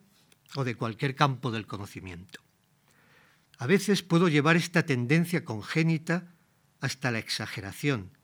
[0.54, 2.40] o de cualquier campo del conocimiento.
[3.58, 6.35] A veces puedo llevar esta tendencia congénita
[6.86, 8.16] hasta la exageración,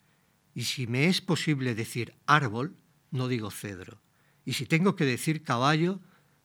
[0.55, 2.77] y si me es posible decir árbol,
[3.11, 4.01] no digo cedro,
[4.45, 6.01] y si tengo que decir caballo,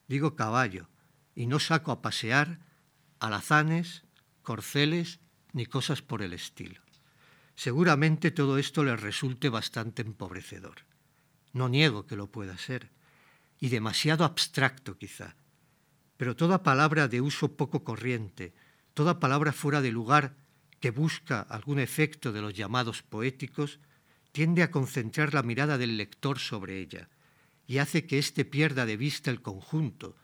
[0.08, 0.90] digo caballo,
[1.36, 2.60] y no saco a pasear
[3.20, 4.04] alazanes,
[4.42, 5.20] corceles,
[5.54, 6.82] ni cosas por el estilo.
[7.56, 10.86] Seguramente todo esto les resulte bastante empobrecedor.
[11.54, 12.90] No niego que lo pueda ser,
[13.60, 15.36] y demasiado abstracto quizá,
[16.18, 18.54] pero toda palabra de uso poco corriente,
[18.94, 20.36] toda palabra fuera de lugar
[20.80, 23.80] que busca algún efecto de los llamados poéticos,
[24.32, 27.10] tiende a concentrar la mirada del lector sobre ella
[27.66, 30.16] y hace que éste pierda de vista el conjunto,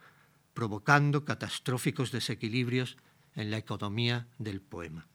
[0.54, 2.98] provocando catastróficos desequilibrios
[3.36, 5.08] en la economía del poema.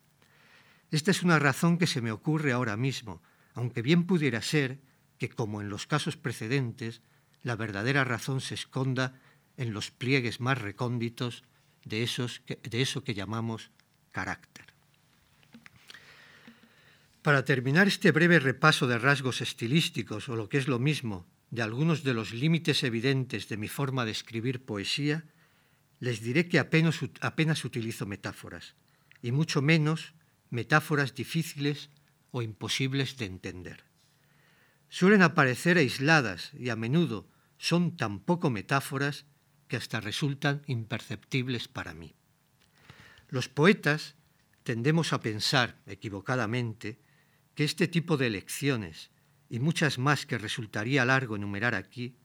[0.90, 3.22] Esta es una razón que se me ocurre ahora mismo,
[3.54, 4.78] aunque bien pudiera ser
[5.18, 7.02] que, como en los casos precedentes,
[7.42, 9.20] la verdadera razón se esconda
[9.56, 11.44] en los pliegues más recónditos
[11.84, 12.08] de,
[12.62, 13.70] de eso que llamamos
[14.12, 14.67] carácter.
[17.28, 21.60] Para terminar este breve repaso de rasgos estilísticos, o lo que es lo mismo, de
[21.60, 25.28] algunos de los límites evidentes de mi forma de escribir poesía,
[26.00, 28.76] les diré que apenas, utilizo metáforas,
[29.20, 30.14] y mucho menos
[30.48, 31.90] metáforas difíciles
[32.30, 33.84] o imposibles de entender.
[34.88, 39.26] Suelen aparecer aisladas y a menudo son tan poco metáforas
[39.68, 42.16] que hasta resultan imperceptibles para mí.
[43.28, 44.16] Los poetas
[44.62, 47.06] tendemos a pensar, equivocadamente,
[47.58, 49.10] que este tipo de lecciones
[49.48, 52.16] y muchas más que resultaría largo enumerar aquí,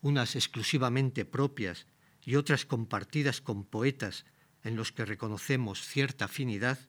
[0.00, 1.86] unas exclusivamente propias
[2.20, 4.24] y otras compartidas con poetas
[4.64, 6.80] en los que reconocemos cierta afinidad,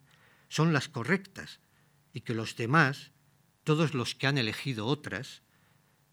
[0.50, 1.60] son las correctas
[2.14, 3.12] y que los demás,
[3.64, 5.44] todos los que han elegido otras,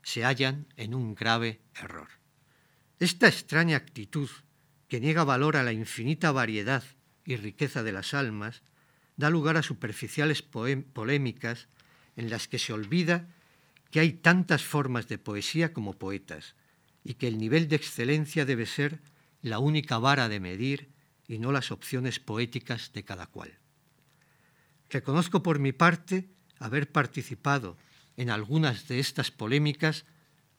[0.03, 2.09] se hallan en un grave error.
[2.99, 4.29] Esta extraña actitud,
[4.87, 6.85] que niega valor a la infinita variedad
[7.25, 8.63] y riqueza de las almas,
[9.21, 11.69] da lugar a superficiales polémicas
[12.17, 13.29] en las que se olvida
[13.91, 16.55] que hay tantas formas de poesía como poetas
[17.05, 19.01] y que el nivel de excelencia debe ser
[19.43, 20.89] la única vara de medir
[21.29, 23.59] y no las opciones poéticas de cada cual.
[24.89, 26.29] Reconozco por mi parte
[26.59, 27.77] haber participado
[28.17, 30.05] en algunas de estas polémicas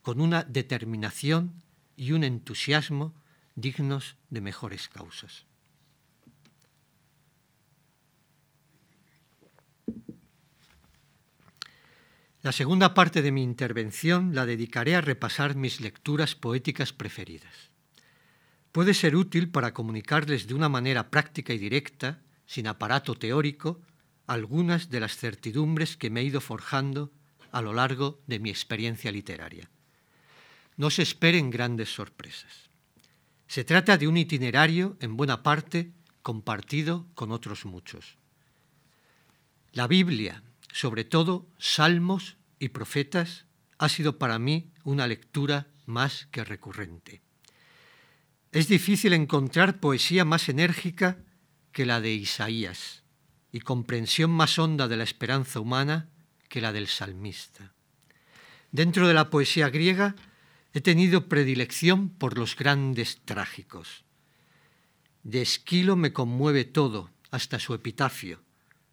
[0.02, 1.62] con una determinación
[1.96, 3.14] y un entusiasmo
[3.54, 5.46] dignos de mejores causas.
[12.42, 17.70] La segunda parte de mi intervención la dedicaré a repasar mis lecturas poéticas preferidas.
[18.72, 23.80] Puede ser útil para comunicarles de una manera práctica y directa, sin aparato teórico,
[24.26, 27.12] algunas de las certidumbres que me he ido forjando
[27.52, 29.70] a lo largo de mi experiencia literaria.
[30.76, 32.70] No se esperen grandes sorpresas.
[33.46, 38.16] Se trata de un itinerario, en buena parte, compartido con otros muchos.
[39.72, 40.42] La Biblia,
[40.72, 43.46] sobre todo Salmos y Profetas,
[43.78, 47.22] ha sido para mí una lectura más que recurrente.
[48.50, 51.18] Es difícil encontrar poesía más enérgica
[51.72, 53.02] que la de Isaías
[53.50, 56.08] y comprensión más honda de la esperanza humana
[56.48, 57.72] que la del salmista.
[58.70, 60.14] Dentro de la poesía griega
[60.72, 64.04] he tenido predilección por los grandes trágicos.
[65.22, 68.42] De Esquilo me conmueve todo, hasta su epitafio,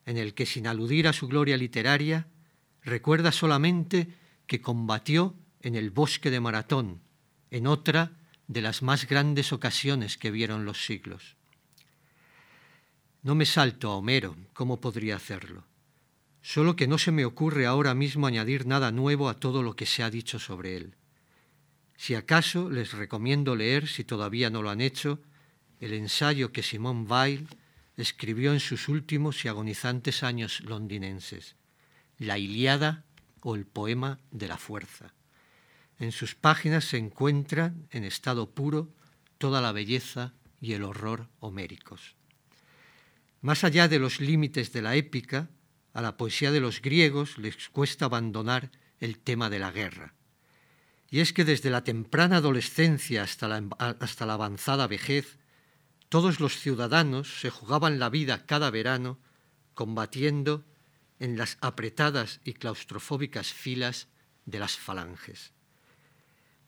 [0.09, 2.25] en el que sin aludir a su gloria literaria,
[2.81, 4.07] recuerda solamente
[4.47, 6.99] que combatió en el bosque de Maratón,
[7.51, 8.13] en otra
[8.47, 11.35] de las más grandes ocasiones que vieron los siglos.
[13.21, 15.65] No me salto a Homero, ¿cómo podría hacerlo?
[16.41, 19.85] Solo que no se me ocurre ahora mismo añadir nada nuevo a todo lo que
[19.85, 20.95] se ha dicho sobre él.
[21.97, 25.19] Si acaso les recomiendo leer, si todavía no lo han hecho,
[25.79, 27.47] el ensayo que Simón Weil
[28.01, 31.55] escribió en sus últimos y agonizantes años londinenses,
[32.17, 33.03] La Iliada
[33.41, 35.13] o el poema de la fuerza.
[35.97, 38.93] En sus páginas se encuentran, en estado puro,
[39.37, 42.15] toda la belleza y el horror homéricos.
[43.41, 45.49] Más allá de los límites de la épica,
[45.93, 50.13] a la poesía de los griegos les cuesta abandonar el tema de la guerra.
[51.09, 55.38] Y es que desde la temprana adolescencia hasta la, hasta la avanzada vejez,
[56.09, 59.19] todos los ciudadanos se jugaban la vida cada verano
[59.75, 60.65] combatiendo
[61.19, 64.07] en las apretadas y claustrofóbicas filas
[64.45, 65.53] de las falanges.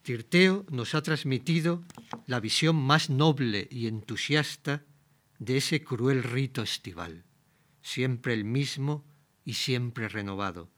[0.03, 1.83] Tirteo nos ha transmitido
[2.27, 4.83] la visión más noble y entusiasta
[5.39, 7.23] de ese cruel rito estival,
[7.81, 9.03] siempre el mismo
[9.43, 10.69] y siempre renovado,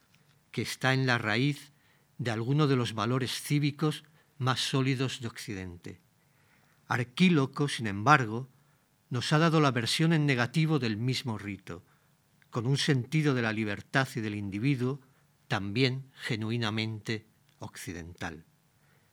[0.50, 1.72] que está en la raíz
[2.16, 4.04] de alguno de los valores cívicos
[4.38, 6.00] más sólidos de Occidente.
[6.86, 8.48] Arquíloco, sin embargo,
[9.14, 11.84] nos ha dado la versión en negativo del mismo rito,
[12.50, 15.00] con un sentido de la libertad y del individuo
[15.46, 17.24] también genuinamente
[17.60, 18.44] occidental.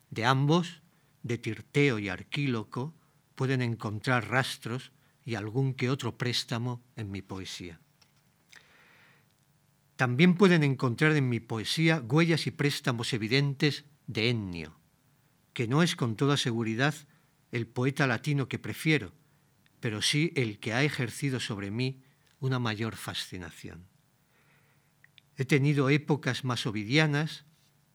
[0.10, 0.82] De ambos,
[1.22, 2.96] de Tirteo y Arquíloco,
[3.36, 4.92] pueden encontrar rastros
[5.24, 7.80] y algún que otro préstamo en mi poesía.
[9.98, 14.80] También pueden encontrar en mi poesía huellas y préstamos evidentes de Ennio,
[15.54, 16.96] que no es con toda seguridad
[17.52, 19.14] el poeta latino que prefiero,
[19.82, 22.02] pero sí el que ha ejercido sobre mí
[22.40, 23.88] una mayor fascinación.
[25.36, 27.46] He tenido épocas más ovidianas,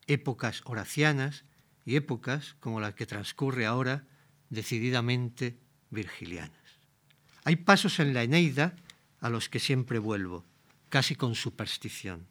[0.06, 1.44] épocas horacianas
[1.84, 4.04] y épocas, como la que transcurre ahora,
[4.50, 5.58] decididamente
[5.90, 6.80] virgilianas.
[7.44, 8.74] Hay pasos en la Eneida
[9.20, 10.44] a los que siempre vuelvo,
[10.88, 12.26] casi con superstición.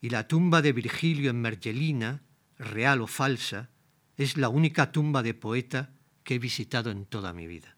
[0.00, 2.22] Y la tumba de Virgilio en Mergelina,
[2.58, 3.68] real o falsa,
[4.16, 5.92] es la única tumba de poeta
[6.24, 7.76] que he visitado en toda mi vida.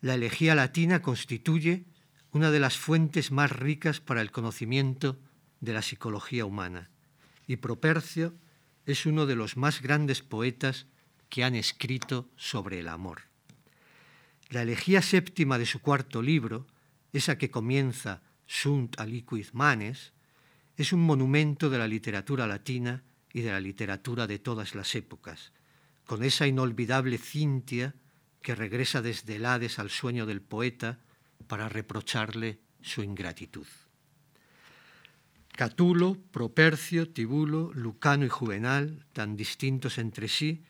[0.00, 1.84] La elegía latina constituye
[2.32, 5.18] una de las fuentes más ricas para el conocimiento
[5.60, 6.90] de la psicología humana
[7.48, 8.34] y Propercio
[8.86, 10.86] es uno de los más grandes poetas
[11.28, 13.22] que han escrito sobre el amor.
[14.50, 16.66] La elegía séptima de su cuarto libro,
[17.12, 20.12] esa que comienza Sunt aliquid manes,
[20.76, 25.52] es un monumento de la literatura latina y de la literatura de todas las épocas,
[26.06, 27.94] con esa inolvidable Cintia
[28.42, 30.98] que regresa desde el Hades al sueño del poeta
[31.46, 33.66] para reprocharle su ingratitud.
[35.56, 40.64] Catulo, Propercio, Tibulo, Lucano y Juvenal, tan distintos entre sí,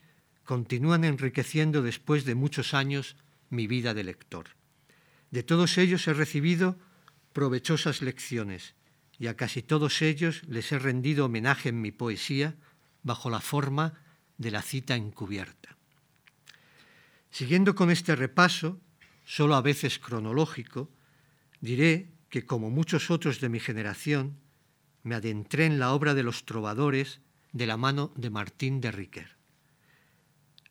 [0.45, 3.17] continúan enriqueciendo después de muchos años
[3.51, 4.47] mi vida de lector.
[5.31, 6.79] De todos ellos he recibido
[7.35, 8.75] provechosas lecciones
[9.19, 12.57] y a casi todos ellos les he rendido homenaje en mi poesía
[13.03, 13.95] bajo la forma
[14.39, 15.78] de la cita encubierta.
[17.31, 18.81] Siguiendo con este repaso,
[19.25, 20.91] solo a veces cronológico,
[21.61, 24.39] diré que como muchos otros de mi generación,
[25.03, 27.21] me adentré en la obra de los trovadores
[27.53, 29.37] de la mano de Martín de Riquer.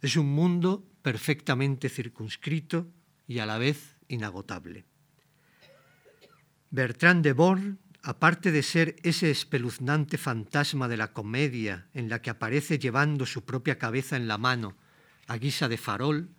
[0.01, 2.87] Es un mundo perfectamente circunscrito
[3.27, 4.85] y a la vez inagotable.
[6.69, 12.29] Bertrand de Born, aparte de ser ese espeluznante fantasma de la comedia en la que
[12.29, 14.77] aparece llevando su propia cabeza en la mano
[15.27, 16.29] a guisa de farol,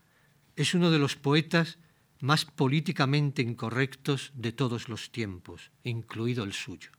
[0.59, 1.79] es uno de los poetas
[2.19, 6.91] más políticamente incorrectos de todos los tiempos, incluido el suyo.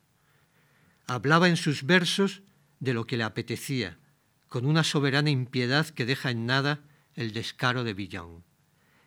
[1.07, 2.41] Hablaba en sus versos
[2.80, 3.99] de lo que le apetecía,
[4.47, 6.80] con una soberana impiedad que deja en nada
[7.16, 8.45] el descaro de Villon.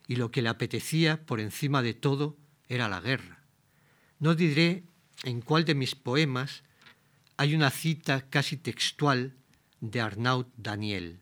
[0.07, 2.37] Y lo que le apetecía por encima de todo
[2.69, 3.43] era la guerra.
[4.19, 4.85] No diré
[5.25, 6.63] en cuál de mis poemas
[7.39, 9.35] hay una cita casi textual
[9.81, 11.21] de Arnaud Daniel.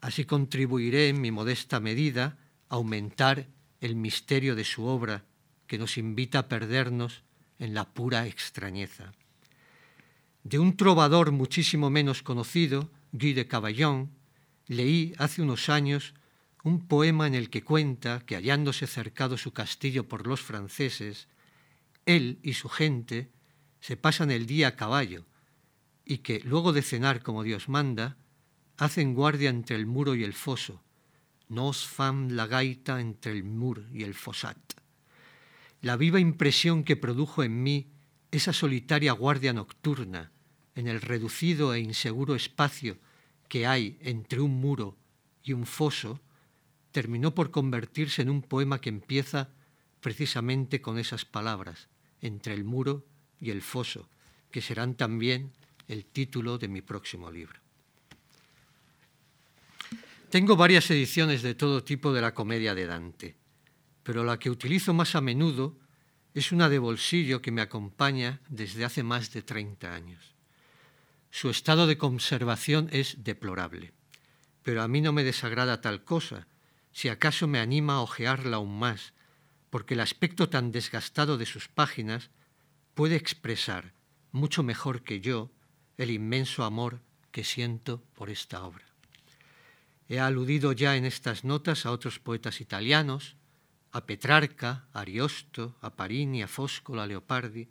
[0.00, 2.36] Así contribuiré en mi modesta medida
[2.68, 3.48] aumentar
[3.80, 5.24] el misterio de su obra
[5.66, 7.22] que nos invita a perdernos
[7.58, 9.12] en la pura extrañeza.
[10.44, 14.10] De un trovador muchísimo menos conocido, Guy de Caballon,
[14.66, 16.14] leí hace unos años
[16.64, 21.28] un poema en el que cuenta que hallándose cercado su castillo por los franceses,
[22.06, 23.30] él y su gente
[23.80, 25.24] se pasan el día a caballo
[26.04, 28.16] y que, luego de cenar como Dios manda,
[28.76, 30.82] hacen guardia entre el muro y el foso,
[31.48, 34.58] nos fam la gaita entre el mur y el fosat.
[35.80, 37.86] la viva impresión que produjo en mí
[38.30, 40.32] esa solitaria guardia nocturna
[40.74, 42.98] en el reducido e inseguro espacio
[43.48, 44.96] que hay entre un muro
[45.42, 46.20] y un foso,
[46.92, 49.48] terminó por convertirse en un poema que empieza
[50.00, 51.88] precisamente con esas palabras,
[52.20, 53.06] entre el muro
[53.40, 54.08] y el foso,
[54.50, 55.52] que serán también
[55.88, 57.60] el título de mi próximo libro.
[60.30, 63.38] Tengo varias ediciones de todo tipo de la comedia de Dante,
[64.02, 65.78] pero la que utilizo más a menudo
[66.34, 70.34] es una de bolsillo que me acompaña desde hace más de 30 años.
[71.30, 73.94] Su estado de conservación es deplorable,
[74.62, 76.46] pero a mí no me desagrada tal cosa,
[76.92, 79.14] si acaso me anima a ojearla aún más,
[79.70, 82.28] porque el aspecto tan desgastado de sus páginas
[82.92, 83.94] puede expresar
[84.30, 85.50] mucho mejor que yo
[85.96, 87.00] el inmenso amor
[87.32, 88.87] que siento por esta obra.
[90.08, 93.36] He aludido ya en estas notas a otros poetas italianos,
[93.92, 97.68] a Petrarca, a Ariosto, a Parini, a Foscolo, a Leopardi.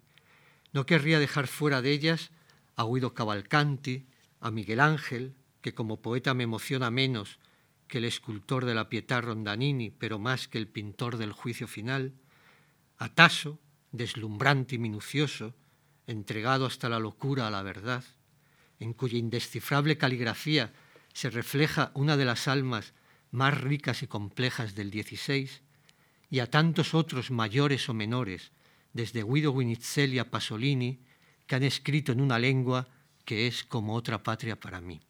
[0.71, 2.29] No querría dejar fuera de ellas
[2.75, 4.05] a Guido Cavalcanti,
[4.39, 7.39] a Miguel Ángel, que como poeta me emociona menos
[7.88, 12.13] que el escultor de la Pietà Rondanini, pero más que el pintor del juicio final,
[12.99, 13.59] a Tasso,
[13.91, 15.55] deslumbrante y minucioso,
[16.05, 18.03] entregado hasta la locura a la verdad,
[18.79, 20.71] en cuya indescifrable caligrafía
[21.18, 22.93] se refleja una de las almas
[23.32, 25.49] más ricas y complejas del XVI,
[26.30, 28.51] y a tantos otros mayores o menores,
[28.93, 30.99] desde Guido Guinizelli a Pasolini,
[31.47, 32.88] que han escrito en una lengua
[33.26, 35.01] que es como otra patria para mí.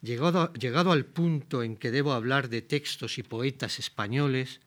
[0.00, 4.62] Llegado, llegado al punto en que debo hablar de textos y poetas españoles,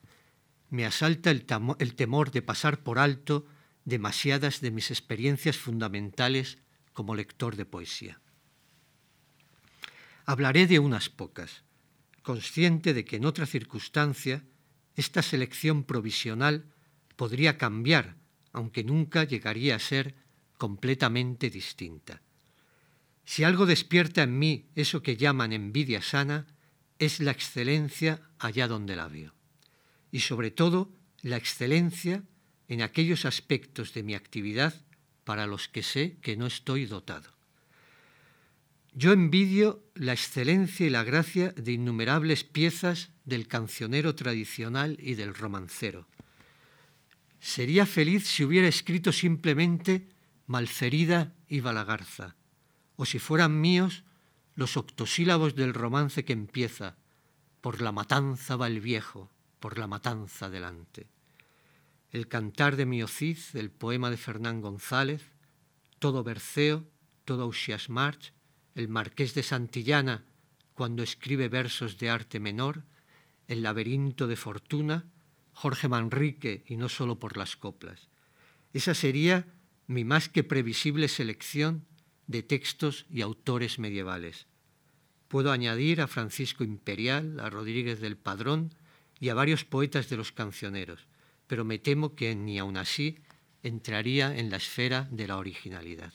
[0.69, 1.47] me asalta el,
[1.79, 3.47] el temor de pasar por alto
[3.83, 6.59] demasiadas de mis experiencias fundamentales
[6.93, 8.19] como lector de poesía.
[10.25, 11.63] Hablaré de unas pocas,
[12.21, 14.43] consciente de que en otra circunstancia
[14.95, 16.71] esta selección provisional
[17.15, 18.15] podría cambiar,
[18.53, 20.15] aunque nunca llegaría a ser
[20.57, 22.21] completamente distinta.
[23.25, 26.47] Si algo despierta en mí eso que llaman envidia sana,
[26.99, 29.33] es la excelencia allá donde la veo.
[30.11, 32.23] Y sobre todo la excelencia
[32.67, 34.73] en aquellos aspectos de mi actividad
[35.23, 37.31] para los que sé que no estoy dotado.
[38.95, 45.33] Yo envidio la excelencia y la gracia de innumerables piezas del cancionero tradicional y del
[45.33, 46.07] romancero.
[47.39, 50.07] Sería feliz si hubiera escrito simplemente
[50.45, 52.35] Malferida y Balagarza,
[52.95, 54.03] o si fueran míos
[54.53, 56.95] los octosílabos del romance que empieza,
[57.61, 61.07] por la matanza va el viejo, por la matanza delante.
[62.11, 65.23] El cantar de Miocid, el poema de Fernán González,
[65.97, 66.85] todo Berceo,
[67.25, 68.33] todo Ausias March,
[68.75, 70.25] el marqués de Santillana
[70.73, 72.83] cuando escribe versos de arte menor,
[73.47, 75.05] el laberinto de Fortuna,
[75.53, 78.09] Jorge Manrique y no solo por las coplas.
[78.73, 79.45] Esa sería
[79.85, 81.85] mi más que previsible selección
[82.27, 84.47] de textos y autores medievales.
[85.27, 88.73] Puedo añadir a Francisco Imperial, a Rodríguez del Padrón
[89.19, 91.07] y a varios poetas de los cancioneros,
[91.47, 93.19] pero me temo que ni aun así
[93.61, 96.13] entraría en la esfera de la originalidad.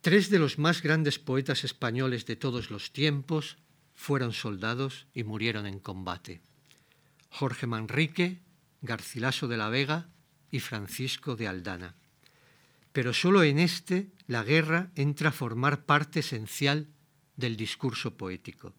[0.00, 3.58] Tres de los más grandes poetas españoles de todos los tiempos
[3.94, 6.40] fueron soldados y murieron en combate.
[7.28, 8.40] Jorge Manrique,
[8.80, 10.08] Garcilaso de la Vega
[10.50, 11.96] y Francisco de Aldana.
[12.92, 16.88] Pero solo en este la guerra entra a formar parte esencial
[17.36, 18.72] del discurso poético.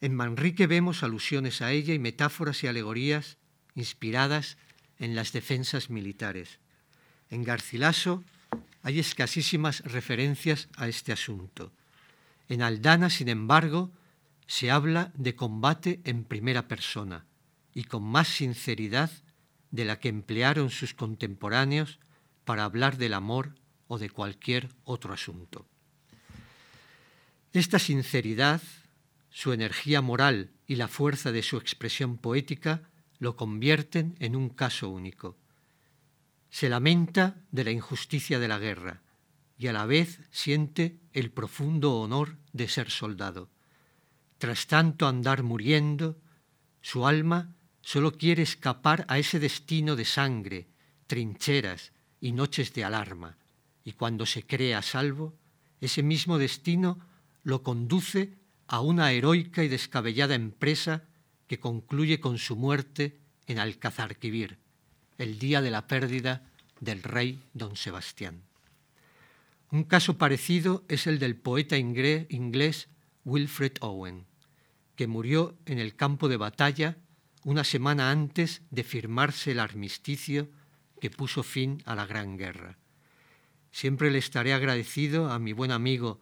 [0.00, 3.38] En Manrique vemos alusiones a ella y metáforas y alegorías
[3.74, 4.58] inspiradas
[4.98, 6.60] en las defensas militares.
[7.30, 8.22] En Garcilaso
[8.82, 11.72] hay escasísimas referencias a este asunto.
[12.48, 13.90] En Aldana, sin embargo,
[14.46, 17.26] se habla de combate en primera persona
[17.74, 19.10] y con más sinceridad
[19.72, 21.98] de la que emplearon sus contemporáneos
[22.44, 23.56] para hablar del amor
[23.88, 25.66] o de cualquier otro asunto.
[27.52, 28.62] Esta sinceridad,
[29.30, 32.82] su energía moral y la fuerza de su expresión poética
[33.18, 35.36] lo convierten en un caso único
[36.50, 39.02] se lamenta de la injusticia de la guerra
[39.58, 43.50] y a la vez siente el profundo honor de ser soldado.
[44.38, 46.18] Tras tanto andar muriendo,
[46.82, 50.66] su alma solo quiere escapar a ese destino de sangre,
[51.06, 53.38] trincheras y noches de alarma,
[53.84, 55.38] y cuando se cree a salvo,
[55.80, 56.98] ese mismo destino
[57.42, 58.34] lo conduce
[58.66, 61.04] a una heroica y descabellada empresa
[61.46, 64.58] que concluye con su muerte en Alcazarquivir
[65.18, 66.42] el día de la pérdida
[66.80, 68.42] del rey don Sebastián.
[69.70, 72.88] Un caso parecido es el del poeta inglés
[73.24, 74.26] Wilfred Owen,
[74.94, 76.96] que murió en el campo de batalla
[77.44, 80.48] una semana antes de firmarse el armisticio
[81.00, 82.78] que puso fin a la Gran Guerra.
[83.70, 86.20] Siempre le estaré agradecido a mi buen amigo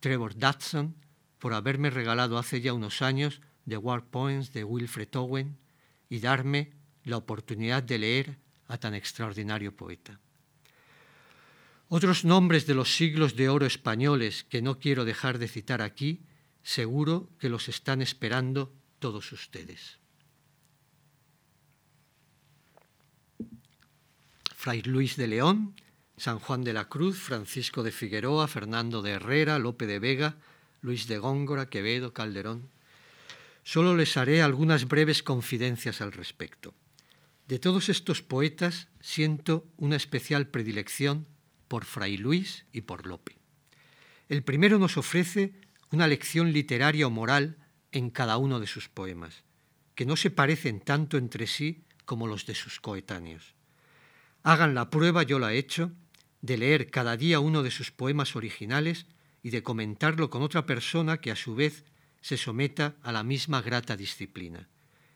[0.00, 0.94] Trevor Dodson
[1.38, 5.58] por haberme regalado hace ya unos años The War Poems de Wilfred Owen
[6.08, 6.72] y darme
[7.04, 8.38] la oportunidad de leer
[8.68, 10.18] a tan extraordinario poeta.
[11.88, 16.22] Otros nombres de los siglos de oro españoles que no quiero dejar de citar aquí,
[16.62, 19.98] seguro que los están esperando todos ustedes.
[24.56, 25.76] Fray Luis de León,
[26.16, 30.36] San Juan de la Cruz, Francisco de Figueroa, Fernando de Herrera, Lope de Vega,
[30.80, 32.70] Luis de Góngora, Quevedo, Calderón.
[33.62, 36.74] Solo les haré algunas breves confidencias al respecto.
[37.46, 41.26] De todos estos poetas siento una especial predilección
[41.68, 43.36] por Fray Luis y por Lope.
[44.30, 45.52] El primero nos ofrece
[45.90, 47.58] una lección literaria o moral
[47.92, 49.44] en cada uno de sus poemas,
[49.94, 53.54] que no se parecen tanto entre sí como los de sus coetáneos.
[54.42, 55.92] Hagan la prueba, yo la he hecho,
[56.40, 59.06] de leer cada día uno de sus poemas originales
[59.42, 61.84] y de comentarlo con otra persona que a su vez
[62.22, 64.68] se someta a la misma grata disciplina.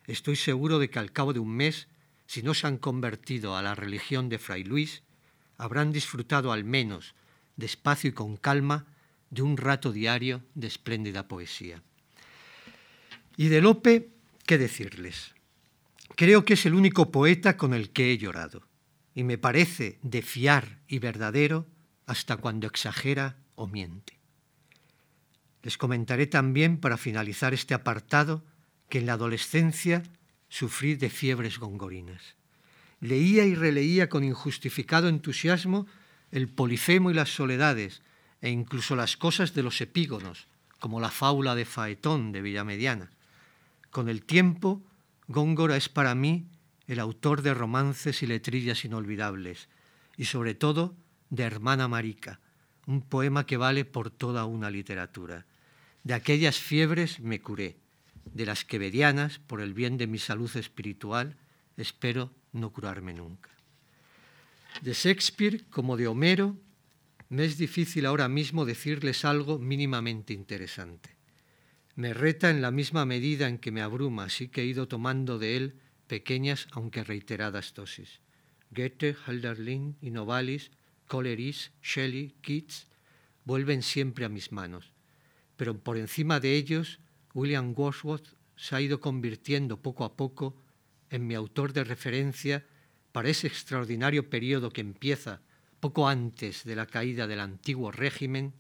[0.07, 1.89] Estoy seguro de que al cabo de un mes,
[2.29, 5.03] si no se han convertido a la religión de Fray Luis,
[5.57, 7.15] habrán disfrutado al menos,
[7.57, 8.87] despacio y con calma,
[9.31, 11.83] de un rato diario de espléndida poesía.
[13.39, 14.11] Y de Lope,
[14.45, 15.35] ¿qué decirles?
[16.17, 18.69] Creo que es el único poeta con el que he llorado,
[19.15, 21.67] y me parece de fiar y verdadero
[22.05, 24.19] hasta cuando exagera o miente.
[25.63, 28.45] Les comentaré también, para finalizar este apartado,
[28.91, 30.03] que en la adolescencia
[30.49, 32.37] sufrí de fiebres gongorinas.
[33.01, 35.87] Leía y releía con injustificado entusiasmo
[36.31, 38.03] el Polifemo y las Soledades,
[38.41, 40.47] e incluso las cosas de los epígonos,
[40.79, 43.11] como la fábula de Faetón de Villamediana.
[43.91, 44.83] Con el tiempo,
[45.27, 46.47] Góngora es para mí
[46.87, 49.69] el autor de romances y letrillas inolvidables,
[50.17, 50.95] y sobre todo
[51.31, 52.41] de Hermana Marica,
[52.87, 55.47] un poema que vale por toda una literatura.
[56.05, 57.77] De aquellas fiebres me curé,
[58.35, 61.37] de las quevedianas, por el bien de mi salud espiritual,
[61.77, 63.51] espero no curarme nunca.
[64.83, 66.57] De Shakespeare como de Homero,
[67.29, 71.11] me es difícil ahora mismo decirles algo mínimamente interesante.
[71.95, 75.39] Me reta en la misma medida en que me abruma, así que he ido tomando
[75.39, 75.75] de él
[76.07, 78.21] pequeñas aunque reiteradas dosis.
[78.71, 80.71] Goethe, Hölderlin y Novalis,
[81.07, 82.87] Coleridge, Shelley, Keats
[83.45, 84.93] vuelven siempre a mis manos,
[85.57, 87.01] pero por encima de ellos,
[87.39, 90.61] William Wordsworth se ha ido convirtiendo poco a poco
[91.09, 92.67] en mi autor de referencia
[93.13, 95.41] para ese extraordinario periodo que empieza
[95.79, 98.55] poco antes de la caída del antiguo régimen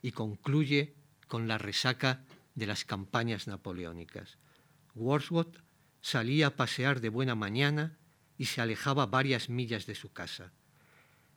[0.00, 0.94] y concluye
[1.26, 2.24] con la resaca
[2.54, 4.38] de las campañas napoleónicas.
[4.94, 5.58] Wordsworth
[6.00, 7.98] salía a pasear de buena mañana
[8.38, 10.52] y se alejaba varias millas de su casa.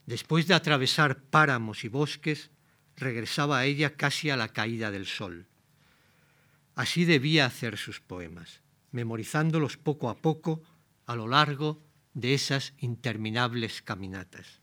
[0.06, 2.52] Después de atravesar páramos y bosques,
[2.96, 5.48] regresaba a ella casi a la caída del sol.
[6.76, 8.62] Así debía hacer sus poemas,
[8.92, 10.64] memorizándolos poco a poco
[11.06, 14.62] a lo largo de esas interminables caminatas.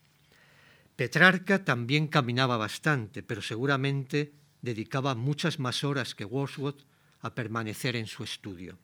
[0.96, 6.84] Petrarca también caminaba bastante, pero seguramente dedicaba muchas más horas que Wordsworth
[7.20, 8.78] a permanecer en su estudio.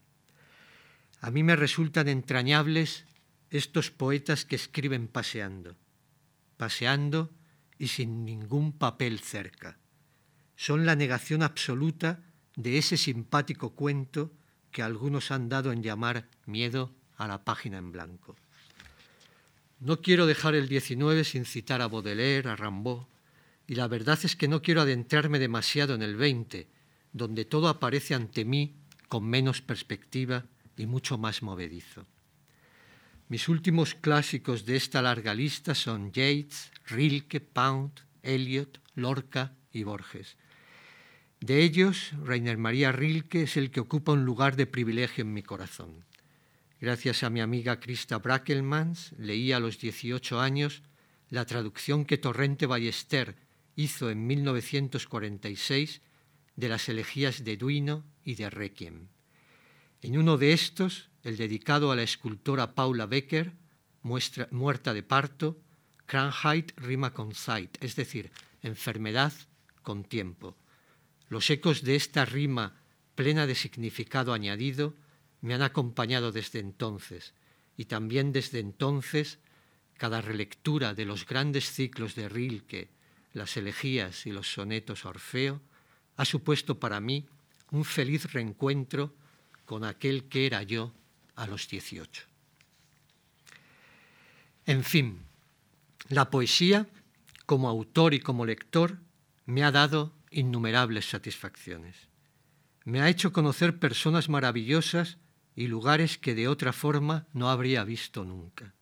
[1.20, 3.04] A mí me resultan entrañables
[3.50, 5.76] estos poetas que escriben paseando,
[6.56, 7.30] paseando
[7.78, 9.78] y sin ningún papel cerca.
[10.56, 12.20] Son la negación absoluta
[12.56, 14.32] de ese simpático cuento
[14.72, 18.36] que algunos han dado en llamar miedo a la página en blanco.
[19.78, 23.04] No quiero dejar el 19 sin citar a Baudelaire, a Rimbaud,
[23.66, 26.68] y la verdad es que no quiero adentrarme demasiado en el 20,
[27.12, 28.74] donde todo aparece ante mí
[29.08, 30.46] con menos perspectiva
[30.76, 32.06] y mucho más movedizo.
[33.28, 40.36] Mis últimos clásicos de esta larga lista son Yates, Rilke, Pound, Eliot, Lorca y Borges.
[41.46, 45.44] De ellos, Rainer María Rilke es el que ocupa un lugar de privilegio en mi
[45.44, 46.04] corazón.
[46.80, 50.82] Gracias a mi amiga Krista Brackelmans, leí a los 18 años
[51.30, 53.36] la traducción que Torrente Ballester
[53.76, 56.02] hizo en 1946
[56.56, 59.06] de las elegías de Duino y de Requiem.
[60.02, 63.52] En uno de estos, el dedicado a la escultora Paula Becker,
[64.02, 65.60] muerta de parto,
[66.06, 68.32] Krankheit rima con Zeit, es decir,
[68.62, 69.32] enfermedad
[69.82, 70.56] con tiempo.
[71.28, 72.74] Los ecos de esta rima
[73.14, 74.94] plena de significado añadido
[75.40, 77.34] me han acompañado desde entonces
[77.76, 79.38] y también desde entonces
[79.96, 82.88] cada relectura de los grandes ciclos de Rilke,
[83.32, 85.60] las elegías y los sonetos Orfeo,
[86.16, 87.26] ha supuesto para mí
[87.70, 89.14] un feliz reencuentro
[89.64, 90.92] con aquel que era yo
[91.34, 92.22] a los 18.
[94.66, 95.20] En fin,
[96.08, 96.88] la poesía,
[97.46, 98.98] como autor y como lector,
[99.44, 102.08] me ha dado innumerables satisfacciones.
[102.84, 105.18] Me ha hecho conocer personas maravillosas
[105.54, 108.74] y lugares que de otra forma no habría visto nunca.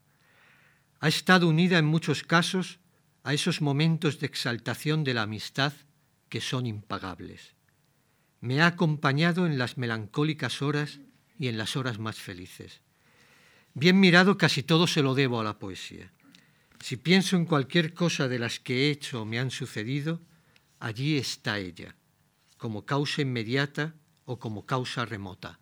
[1.01, 2.81] Ha estado unida en muchos casos
[3.23, 5.73] a esos momentos de exaltación de la amistad
[6.29, 7.55] que son impagables.
[8.41, 11.01] Me ha acompañado en las melancólicas horas
[11.39, 12.83] y en las horas más felices.
[13.73, 16.13] Bien mirado, casi todo se lo debo a la poesía.
[16.81, 20.21] Si pienso en cualquier cosa de las que he hecho o me han sucedido,
[20.85, 21.97] allí está ella,
[22.59, 23.95] como causa inmediata
[24.27, 25.59] o como causa remota,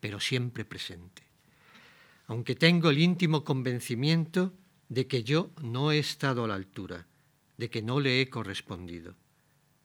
[0.00, 1.22] pero siempre presente.
[2.26, 4.52] Aunque tengo el íntimo convencimiento
[4.88, 7.06] de que yo no he estado a la altura,
[7.56, 9.14] de que no le he correspondido.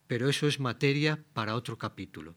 [0.08, 2.36] Pero eso es materia para otro capítulo,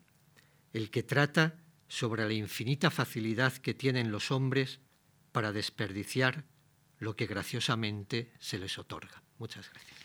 [0.75, 1.57] el que trata
[1.89, 4.81] sobre la infinita facilidad que tienen los hombres
[5.33, 6.45] para desperdiciar
[6.99, 9.23] lo que graciosamente se les otorga.
[9.39, 10.03] Muchas gracias.